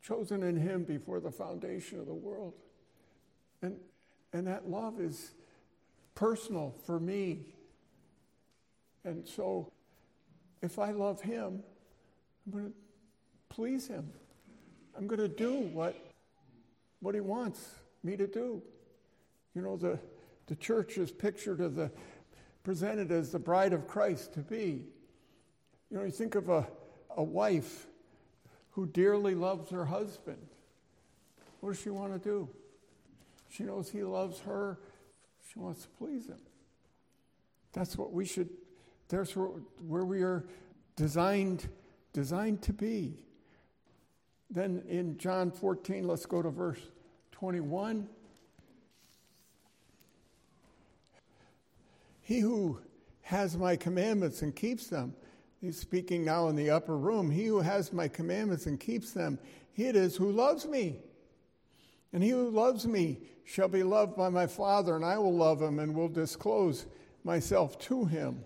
chosen 0.00 0.44
in 0.44 0.56
Him 0.56 0.84
before 0.84 1.18
the 1.18 1.32
foundation 1.32 1.98
of 1.98 2.06
the 2.06 2.14
world. 2.14 2.54
And, 3.60 3.76
and 4.32 4.46
that 4.46 4.70
love 4.70 5.00
is 5.00 5.32
personal 6.14 6.76
for 6.86 7.00
me. 7.00 7.40
And 9.04 9.26
so, 9.26 9.72
if 10.62 10.78
I 10.78 10.92
love 10.92 11.20
Him, 11.22 11.64
I'm 12.46 12.52
going 12.52 12.66
to 12.66 12.72
please 13.48 13.88
Him. 13.88 14.08
I'm 14.96 15.08
going 15.08 15.18
to 15.18 15.26
do 15.26 15.54
what, 15.58 15.96
what 17.00 17.16
he 17.16 17.20
wants 17.20 17.68
me 18.04 18.16
to 18.16 18.28
do. 18.28 18.62
You 19.58 19.64
know, 19.64 19.76
the, 19.76 19.98
the 20.46 20.54
church 20.54 20.98
is 20.98 21.10
pictured 21.10 21.60
as 21.60 21.74
the, 21.74 21.90
presented 22.62 23.10
as 23.10 23.32
the 23.32 23.40
bride 23.40 23.72
of 23.72 23.88
Christ 23.88 24.34
to 24.34 24.38
be. 24.38 24.84
You 25.90 25.96
know, 25.96 26.04
you 26.04 26.12
think 26.12 26.36
of 26.36 26.48
a, 26.48 26.68
a 27.16 27.24
wife 27.24 27.88
who 28.70 28.86
dearly 28.86 29.34
loves 29.34 29.68
her 29.70 29.84
husband. 29.84 30.46
What 31.58 31.72
does 31.72 31.82
she 31.82 31.90
want 31.90 32.12
to 32.12 32.20
do? 32.20 32.48
She 33.48 33.64
knows 33.64 33.90
he 33.90 34.04
loves 34.04 34.38
her. 34.42 34.78
She 35.52 35.58
wants 35.58 35.82
to 35.82 35.88
please 35.88 36.28
him. 36.28 36.38
That's 37.72 37.98
what 37.98 38.12
we 38.12 38.24
should, 38.24 38.50
that's 39.08 39.34
where, 39.34 39.48
where 39.84 40.04
we 40.04 40.22
are 40.22 40.46
designed, 40.94 41.68
designed 42.12 42.62
to 42.62 42.72
be. 42.72 43.24
Then 44.50 44.84
in 44.88 45.18
John 45.18 45.50
14, 45.50 46.06
let's 46.06 46.26
go 46.26 46.42
to 46.42 46.50
verse 46.50 46.78
21. 47.32 48.08
He 52.28 52.40
who 52.40 52.78
has 53.22 53.56
my 53.56 53.74
commandments 53.74 54.42
and 54.42 54.54
keeps 54.54 54.88
them, 54.88 55.14
he's 55.62 55.80
speaking 55.80 56.26
now 56.26 56.48
in 56.48 56.56
the 56.56 56.68
upper 56.68 56.94
room. 56.94 57.30
He 57.30 57.46
who 57.46 57.60
has 57.60 57.90
my 57.90 58.06
commandments 58.06 58.66
and 58.66 58.78
keeps 58.78 59.12
them, 59.12 59.38
he 59.72 59.86
it 59.86 59.96
is 59.96 60.14
who 60.14 60.30
loves 60.30 60.66
me. 60.66 60.98
And 62.12 62.22
he 62.22 62.28
who 62.28 62.50
loves 62.50 62.86
me 62.86 63.20
shall 63.46 63.68
be 63.68 63.82
loved 63.82 64.14
by 64.14 64.28
my 64.28 64.46
Father, 64.46 64.94
and 64.94 65.06
I 65.06 65.16
will 65.16 65.34
love 65.34 65.62
him 65.62 65.78
and 65.78 65.94
will 65.94 66.10
disclose 66.10 66.84
myself 67.24 67.78
to 67.78 68.04
him. 68.04 68.44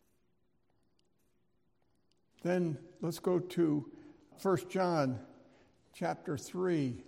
Then 2.45 2.79
let's 3.01 3.19
go 3.19 3.41
to 3.41 3.91
1 4.43 4.59
John 4.71 5.19
chapter 5.93 6.39
3, 6.39 7.03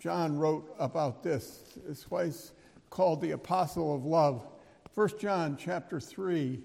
John 0.00 0.38
wrote 0.38 0.74
about 0.80 1.22
this. 1.22 1.78
It's 1.88 2.10
why 2.10 2.24
he's 2.24 2.50
called 2.90 3.20
the 3.20 3.30
apostle 3.30 3.94
of 3.94 4.04
love. 4.04 4.44
1 4.98 5.10
John 5.20 5.56
chapter 5.56 6.00
3 6.00 6.60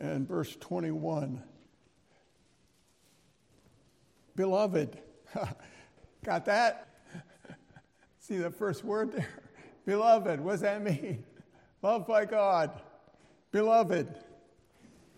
and 0.00 0.26
verse 0.26 0.56
21. 0.56 1.40
Beloved, 4.34 4.98
got 6.24 6.44
that? 6.46 6.88
See 8.18 8.38
the 8.38 8.50
first 8.50 8.82
word 8.82 9.12
there? 9.12 9.28
Beloved, 9.86 10.40
what 10.40 10.50
does 10.50 10.60
that 10.62 10.82
mean? 10.82 11.22
Loved 11.82 12.08
by 12.08 12.24
God. 12.24 12.82
Beloved. 13.52 14.08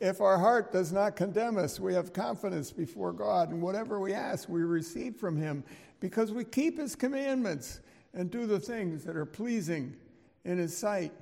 If 0.01 0.21
our 0.21 0.37
heart 0.39 0.71
does 0.71 0.93
not 0.93 1.17
condemn 1.17 1.57
us, 1.57 1.81
we 1.81 1.95
have 1.95 2.13
confidence 2.13 2.71
before 2.71 3.15
God, 3.15 3.53
and 3.53 3.63
whatever 3.63 3.99
we 3.99 4.13
ask, 4.13 4.51
we 4.51 4.65
receive 4.65 5.17
from 5.17 5.39
Him 5.39 5.65
because 5.99 6.31
we 6.31 6.45
keep 6.45 6.77
His 6.77 6.95
commandments 6.95 7.81
and 8.13 8.31
do 8.31 8.45
the 8.45 8.61
things 8.61 9.03
that 9.05 9.17
are 9.17 9.25
pleasing 9.25 9.97
in 10.45 10.59
His 10.59 10.77
sight. 10.77 11.13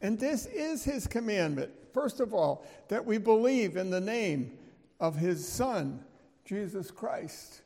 And 0.00 0.18
this 0.18 0.46
is 0.46 0.84
His 0.84 1.06
commandment, 1.06 1.70
first 1.92 2.20
of 2.20 2.32
all, 2.32 2.66
that 2.88 3.04
we 3.04 3.18
believe 3.18 3.76
in 3.76 3.90
the 3.90 4.00
name 4.00 4.58
of 4.98 5.16
His 5.16 5.46
Son, 5.46 6.04
Jesus 6.44 6.90
Christ. 6.90 7.62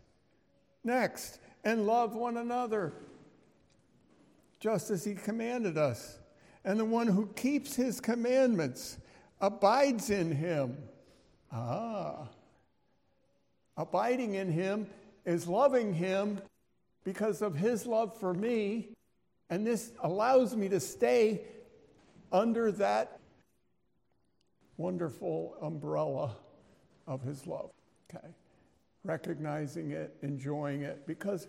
Next, 0.83 1.39
and 1.65 1.87
love 1.87 2.15
one 2.15 2.37
another, 2.37 2.93
just 4.61 4.91
as 4.91 5.05
He 5.05 5.15
commanded 5.15 5.79
us. 5.79 6.19
And 6.65 6.81
the 6.81 6.85
one 6.85 7.07
who 7.07 7.27
keeps 7.35 7.75
His 7.75 8.01
commandments, 8.01 8.99
abides 9.45 10.11
in 10.11 10.33
him. 10.33 10.77
Ah. 11.53 12.29
Abiding 13.77 14.35
in 14.35 14.51
him 14.51 14.87
is 15.25 15.47
loving 15.47 15.93
him 15.93 16.41
because 17.05 17.43
of 17.43 17.55
his 17.55 17.87
love 17.87 18.19
for 18.19 18.33
me, 18.33 18.89
and 19.51 19.67
this 19.67 19.93
allows 20.03 20.57
me 20.57 20.69
to 20.69 20.81
stay 20.81 21.43
under 22.33 22.73
that 22.73 23.21
wonderful 24.77 25.57
umbrella 25.63 26.35
of 27.07 27.23
his 27.23 27.47
love. 27.47 27.71
Okay? 28.11 28.27
Recognizing 29.05 29.93
it, 29.93 30.17
enjoying 30.23 30.83
it, 30.83 31.07
because 31.07 31.47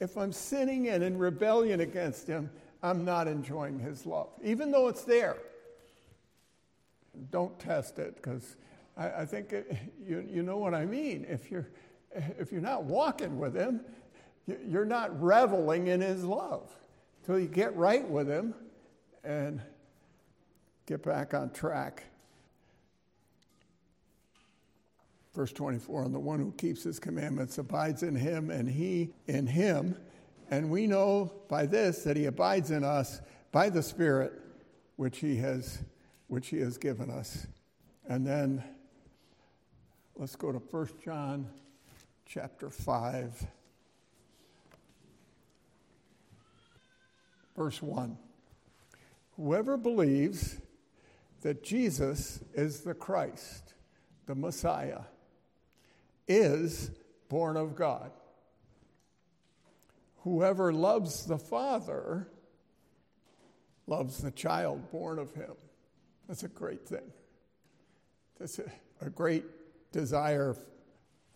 if 0.00 0.16
I'm 0.16 0.32
sinning 0.32 0.88
and 0.88 1.02
in 1.02 1.16
rebellion 1.16 1.80
against 1.80 2.26
him, 2.26 2.50
I'm 2.82 3.04
not 3.04 3.28
enjoying 3.28 3.78
his 3.78 4.06
love, 4.06 4.28
even 4.42 4.70
though 4.70 4.88
it's 4.88 5.04
there 5.04 5.36
don't 7.30 7.58
test 7.58 7.98
it 7.98 8.16
because 8.16 8.56
I, 8.96 9.10
I, 9.10 9.26
think 9.26 9.52
it, 9.52 9.76
you, 10.06 10.26
you 10.28 10.42
know 10.42 10.56
what 10.56 10.74
I 10.74 10.84
mean. 10.84 11.26
If 11.28 11.50
you're, 11.50 11.68
if 12.38 12.50
you're 12.52 12.60
not 12.60 12.84
walking 12.84 13.38
with 13.38 13.54
Him, 13.54 13.80
you're 14.66 14.84
not 14.84 15.20
reveling 15.20 15.88
in 15.88 16.00
His 16.00 16.24
love. 16.24 16.70
Till 17.24 17.38
you 17.38 17.48
get 17.48 17.76
right 17.76 18.08
with 18.08 18.28
Him 18.28 18.54
and 19.24 19.60
get 20.86 21.02
back 21.02 21.34
on 21.34 21.50
track. 21.50 22.04
Verse 25.34 25.52
24 25.52 26.04
And 26.04 26.14
the 26.14 26.18
one 26.18 26.40
who 26.40 26.52
keeps 26.52 26.82
his 26.82 26.98
commandments 26.98 27.58
abides 27.58 28.02
in 28.02 28.16
him, 28.16 28.50
and 28.50 28.68
he 28.68 29.10
in 29.26 29.46
him. 29.46 29.96
And 30.50 30.70
we 30.70 30.86
know 30.86 31.32
by 31.48 31.66
this 31.66 32.02
that 32.02 32.16
he 32.16 32.26
abides 32.26 32.70
in 32.72 32.82
us 32.82 33.20
by 33.52 33.70
the 33.70 33.82
Spirit 33.82 34.32
which 34.96 35.18
he 35.18 35.36
has, 35.36 35.78
which 36.26 36.48
he 36.48 36.58
has 36.58 36.76
given 36.76 37.10
us. 37.10 37.46
And 38.08 38.26
then 38.26 38.64
let's 40.16 40.34
go 40.34 40.50
to 40.50 40.58
1 40.58 40.88
John 41.04 41.48
chapter 42.26 42.68
5, 42.68 43.46
verse 47.60 47.82
1. 47.82 48.16
Whoever 49.36 49.76
believes 49.76 50.62
that 51.42 51.62
Jesus 51.62 52.42
is 52.54 52.80
the 52.80 52.94
Christ, 52.94 53.74
the 54.24 54.34
Messiah, 54.34 55.02
is 56.26 56.90
born 57.28 57.58
of 57.58 57.76
God. 57.76 58.12
Whoever 60.20 60.72
loves 60.72 61.26
the 61.26 61.36
Father 61.36 62.28
loves 63.86 64.22
the 64.22 64.30
child 64.30 64.90
born 64.90 65.18
of 65.18 65.34
him. 65.34 65.52
That's 66.28 66.44
a 66.44 66.48
great 66.48 66.88
thing. 66.88 67.12
That's 68.38 68.58
a, 68.58 68.72
a 69.02 69.10
great 69.10 69.44
desire 69.92 70.56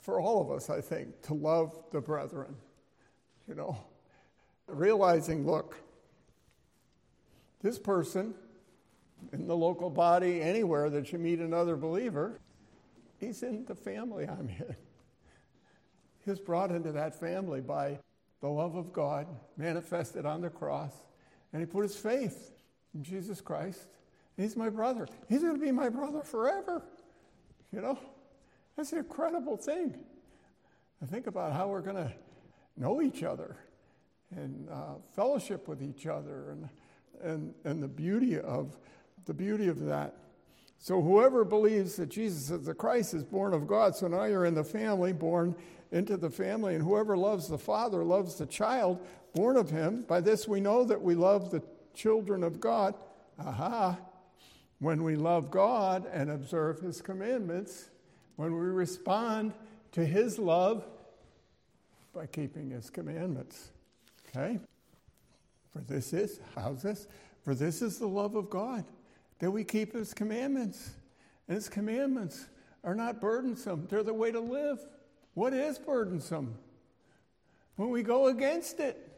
for 0.01 0.23
all 0.23 0.41
of 0.41 0.51
us, 0.51 0.71
I 0.71 0.81
think, 0.81 1.21
to 1.25 1.35
love 1.35 1.79
the 1.93 2.01
brethren. 2.01 2.57
You 3.47 3.57
know, 3.57 3.77
realizing, 4.67 5.45
look, 5.45 5.84
this 7.65 7.79
person 7.79 8.35
in 9.33 9.47
the 9.47 9.57
local 9.57 9.89
body, 9.89 10.43
anywhere 10.43 10.91
that 10.91 11.11
you 11.11 11.19
meet 11.19 11.39
another 11.39 11.77
believer, 11.77 12.39
he's 13.19 13.43
in 13.43 13.65
the 13.65 13.75
family 13.75 14.29
I'm 14.29 14.51
in. 14.51 14.77
He's 16.27 16.39
brought 16.39 16.71
into 16.71 16.93
that 16.93 17.19
family 17.19 17.63
by 17.63 17.99
the 18.43 18.49
love 18.49 18.77
of 18.77 18.93
God 18.93 19.27
manifested 19.57 20.27
on 20.27 20.43
the 20.43 20.51
cross, 20.51 20.93
and 21.53 21.63
he 21.63 21.67
put 21.67 21.85
his 21.85 21.97
faith 21.97 22.53
in 22.95 23.03
Jesus 23.03 23.41
Christ. 23.41 23.87
He's 24.37 24.57
my 24.57 24.69
brother. 24.69 25.09
He's 25.31 25.41
going 25.41 25.55
to 25.55 25.61
be 25.61 25.73
my 25.73 25.89
brother 25.89 26.21
forever. 26.21 26.83
You 27.73 27.81
know, 27.81 27.99
that's 28.77 28.93
an 28.93 28.99
incredible 28.99 29.57
thing. 29.57 29.95
I 31.03 31.07
think 31.07 31.27
about 31.27 31.55
how 31.55 31.69
we're 31.69 31.81
going 31.81 31.97
to 31.97 32.13
know 32.77 33.01
each 33.01 33.23
other 33.23 33.57
and 34.31 34.69
uh, 34.69 34.97
fellowship 35.17 35.67
with 35.67 35.83
each 35.83 36.07
other 36.07 36.51
and, 36.51 36.69
and, 37.25 37.55
and 37.65 37.83
the 37.83 37.89
beauty 37.89 38.39
of 38.39 38.77
the 39.27 39.35
beauty 39.35 39.69
of 39.69 39.81
that. 39.87 40.15
So 40.79 41.01
whoever 41.01 41.45
believes 41.45 41.97
that 41.97 42.11
Jesus 42.11 42.51
is 42.51 42.67
the 42.67 42.75
Christ 42.75 43.15
is 43.15 43.25
born 43.25 43.55
of 43.55 43.67
God. 43.67 43.97
So 43.97 44.07
now 44.07 44.25
you're 44.25 44.45
in 44.45 44.55
the 44.55 44.65
family, 44.65 45.13
born 45.13 45.57
into 45.93 46.17
the 46.17 46.29
family, 46.29 46.75
and 46.75 46.85
whoever 46.85 47.17
loves 47.17 47.49
the 47.49 47.59
Father 47.59 48.05
loves 48.05 48.35
the 48.35 48.47
child 48.47 49.01
born 49.35 49.57
of 49.57 49.71
him. 49.71 50.03
By 50.03 50.21
this 50.21 50.47
we 50.47 50.61
know 50.61 50.85
that 50.85 51.01
we 51.01 51.15
love 51.15 51.51
the 51.51 51.63
children 51.95 52.43
of 52.45 52.61
God. 52.61 52.95
Aha! 53.39 53.97
When 54.79 55.03
we 55.03 55.17
love 55.17 55.51
God 55.51 56.07
and 56.13 56.31
observe 56.31 56.81
his 56.81 57.01
commandments, 57.01 57.89
when 58.37 58.53
we 58.53 58.67
respond 58.67 59.55
to 59.93 60.05
his 60.05 60.39
love 60.39 60.85
by 62.15 62.27
keeping 62.27 62.71
his 62.71 62.91
commandments. 62.91 63.71
Okay? 64.29 64.59
For 65.75 65.81
this 65.81 66.13
is, 66.13 66.41
how's 66.55 66.83
this? 66.83 67.09
For 67.43 67.55
this 67.55 67.83
is 67.83 67.99
the 67.99 68.07
love 68.07 68.37
of 68.37 68.49
God 68.49 68.85
that 69.41 69.51
we 69.51 69.65
keep 69.65 69.93
His 69.93 70.15
commandments. 70.15 70.93
And 71.49 71.57
His 71.57 71.69
commandments 71.69 72.47
are 72.85 72.95
not 72.95 73.21
burdensome, 73.21 73.87
they're 73.91 74.03
the 74.03 74.15
way 74.15 74.31
to 74.31 74.41
live. 74.41 74.79
What 75.35 75.53
is 75.53 75.79
burdensome? 75.79 76.55
When 77.77 77.91
we 77.91 78.05
go 78.05 78.29
against 78.29 78.79
it, 78.79 79.11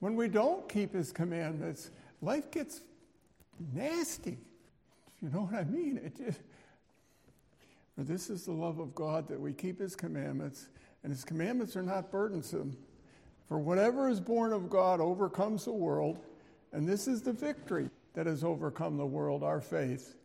when 0.00 0.16
we 0.16 0.28
don't 0.28 0.68
keep 0.68 0.92
His 0.92 1.12
commandments, 1.12 1.90
life 2.20 2.50
gets 2.50 2.82
nasty. 3.72 4.38
You 5.22 5.30
know 5.30 5.48
what 5.50 5.54
I 5.54 5.64
mean? 5.64 5.98
It 6.04 6.18
just, 6.18 6.40
for 7.94 8.02
this 8.02 8.28
is 8.28 8.44
the 8.44 8.52
love 8.52 8.80
of 8.80 8.94
God 8.94 9.28
that 9.28 9.40
we 9.40 9.54
keep 9.54 9.80
His 9.80 9.96
commandments, 9.96 10.68
and 11.02 11.10
His 11.10 11.24
commandments 11.24 11.74
are 11.74 11.82
not 11.82 12.10
burdensome. 12.10 12.76
For 13.48 13.58
whatever 13.58 14.08
is 14.08 14.20
born 14.20 14.52
of 14.52 14.70
God 14.70 15.00
overcomes 15.00 15.64
the 15.64 15.72
world, 15.72 16.18
and 16.72 16.88
this 16.88 17.06
is 17.06 17.22
the 17.22 17.32
victory 17.32 17.90
that 18.14 18.26
has 18.26 18.42
overcome 18.42 18.96
the 18.96 19.06
world, 19.06 19.42
our 19.42 19.60
faith. 19.60 20.16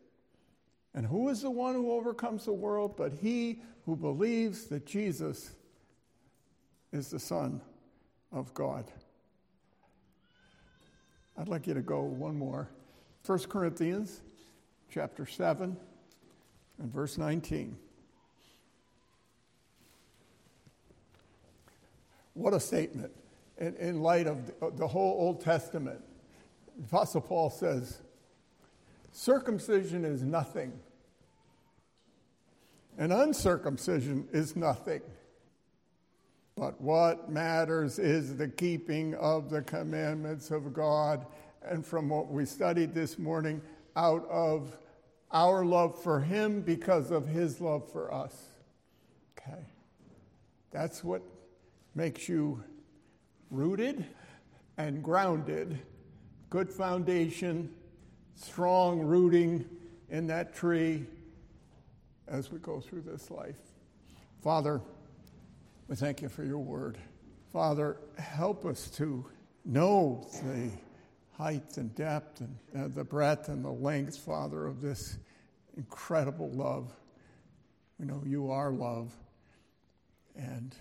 And 0.94 1.06
who 1.06 1.30
is 1.30 1.42
the 1.42 1.52
one 1.52 1.76
who 1.76 1.92
overcomes 1.92 2.46
the 2.46 2.54
world 2.54 2.96
but 2.98 3.12
he 3.14 3.62
who 3.86 3.96
believes 3.96 4.66
that 4.66 4.86
Jesus 4.86 5.52
is 6.92 7.10
the 7.10 7.20
Son 7.20 7.62
of 8.32 8.54
God? 8.54 8.86
I'd 11.38 11.48
like 11.48 11.68
you 11.68 11.74
to 11.74 11.82
go 11.82 12.02
one 12.02 12.38
more. 12.38 12.70
1 13.26 13.40
Corinthians 13.44 14.22
chapter 14.92 15.26
7 15.26 15.78
and 16.80 16.94
verse 16.94 17.18
19. 17.18 17.78
What 22.40 22.54
a 22.54 22.60
statement 22.60 23.12
in, 23.58 23.76
in 23.76 24.02
light 24.02 24.26
of 24.26 24.46
the, 24.48 24.72
the 24.72 24.88
whole 24.88 25.18
Old 25.20 25.42
Testament. 25.42 26.00
Apostle 26.88 27.20
Paul 27.20 27.50
says, 27.50 28.02
circumcision 29.12 30.06
is 30.06 30.24
nothing, 30.24 30.72
and 32.98 33.12
uncircumcision 33.12 34.30
is 34.32 34.56
nothing. 34.56 35.02
But 36.56 36.80
what 36.80 37.30
matters 37.30 38.00
is 38.00 38.38
the 38.38 38.48
keeping 38.48 39.16
of 39.16 39.50
the 39.50 39.62
commandments 39.62 40.50
of 40.50 40.74
God. 40.74 41.26
And 41.62 41.86
from 41.86 42.08
what 42.08 42.32
we 42.32 42.46
studied 42.46 42.94
this 42.94 43.20
morning, 43.20 43.62
out 43.98 44.26
of 44.30 44.78
our 45.32 45.66
love 45.66 46.02
for 46.02 46.22
Him 46.22 46.62
because 46.62 47.12
of 47.12 47.28
His 47.28 47.60
love 47.60 47.92
for 47.92 48.14
us. 48.14 48.34
Okay. 49.38 49.60
That's 50.72 51.04
what 51.04 51.22
makes 51.96 52.30
you 52.30 52.64
rooted 53.50 54.06
and 54.78 55.04
grounded 55.04 55.80
good 56.50 56.72
foundation, 56.72 57.70
strong 58.36 59.00
rooting 59.00 59.66
in 60.10 60.28
that 60.28 60.54
tree 60.56 61.06
as 62.28 62.52
we 62.52 62.60
go 62.60 62.80
through 62.80 63.02
this 63.02 63.30
life. 63.30 63.58
Father, 64.42 64.82
we 65.88 65.96
thank 65.96 66.22
you 66.22 66.30
for 66.30 66.44
your 66.44 66.60
word. 66.60 66.98
Father, 67.52 67.98
help 68.18 68.66
us 68.66 68.90
to 68.92 69.26
know 69.66 70.28
the 70.44 70.72
height 71.32 71.78
and 71.78 71.94
depth 71.96 72.42
and 72.42 72.58
uh, 72.76 72.88
the 72.94 73.04
breadth 73.04 73.50
and 73.50 73.64
the 73.64 73.72
length, 73.72 74.18
Father, 74.18 74.66
of 74.66 74.82
this 74.82 75.18
incredible 75.78 76.50
love. 76.52 76.94
We 78.00 78.06
know 78.06 78.22
you 78.26 78.52
are 78.52 78.72
love, 78.72 79.12
and 80.36 80.76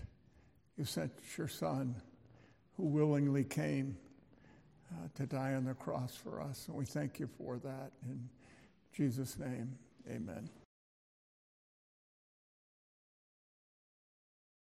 you 0.79 0.85
sent 0.85 1.11
your 1.37 1.49
Son 1.49 1.93
who 2.77 2.85
willingly 2.85 3.43
came 3.43 3.97
uh, 4.93 5.07
to 5.13 5.25
die 5.25 5.53
on 5.53 5.65
the 5.65 5.73
cross 5.73 6.15
for 6.15 6.41
us. 6.41 6.67
And 6.69 6.77
we 6.77 6.85
thank 6.85 7.19
you 7.19 7.27
for 7.37 7.57
that. 7.57 7.91
In 8.07 8.29
Jesus' 8.93 9.37
name, 9.37 9.77
amen. 10.09 10.49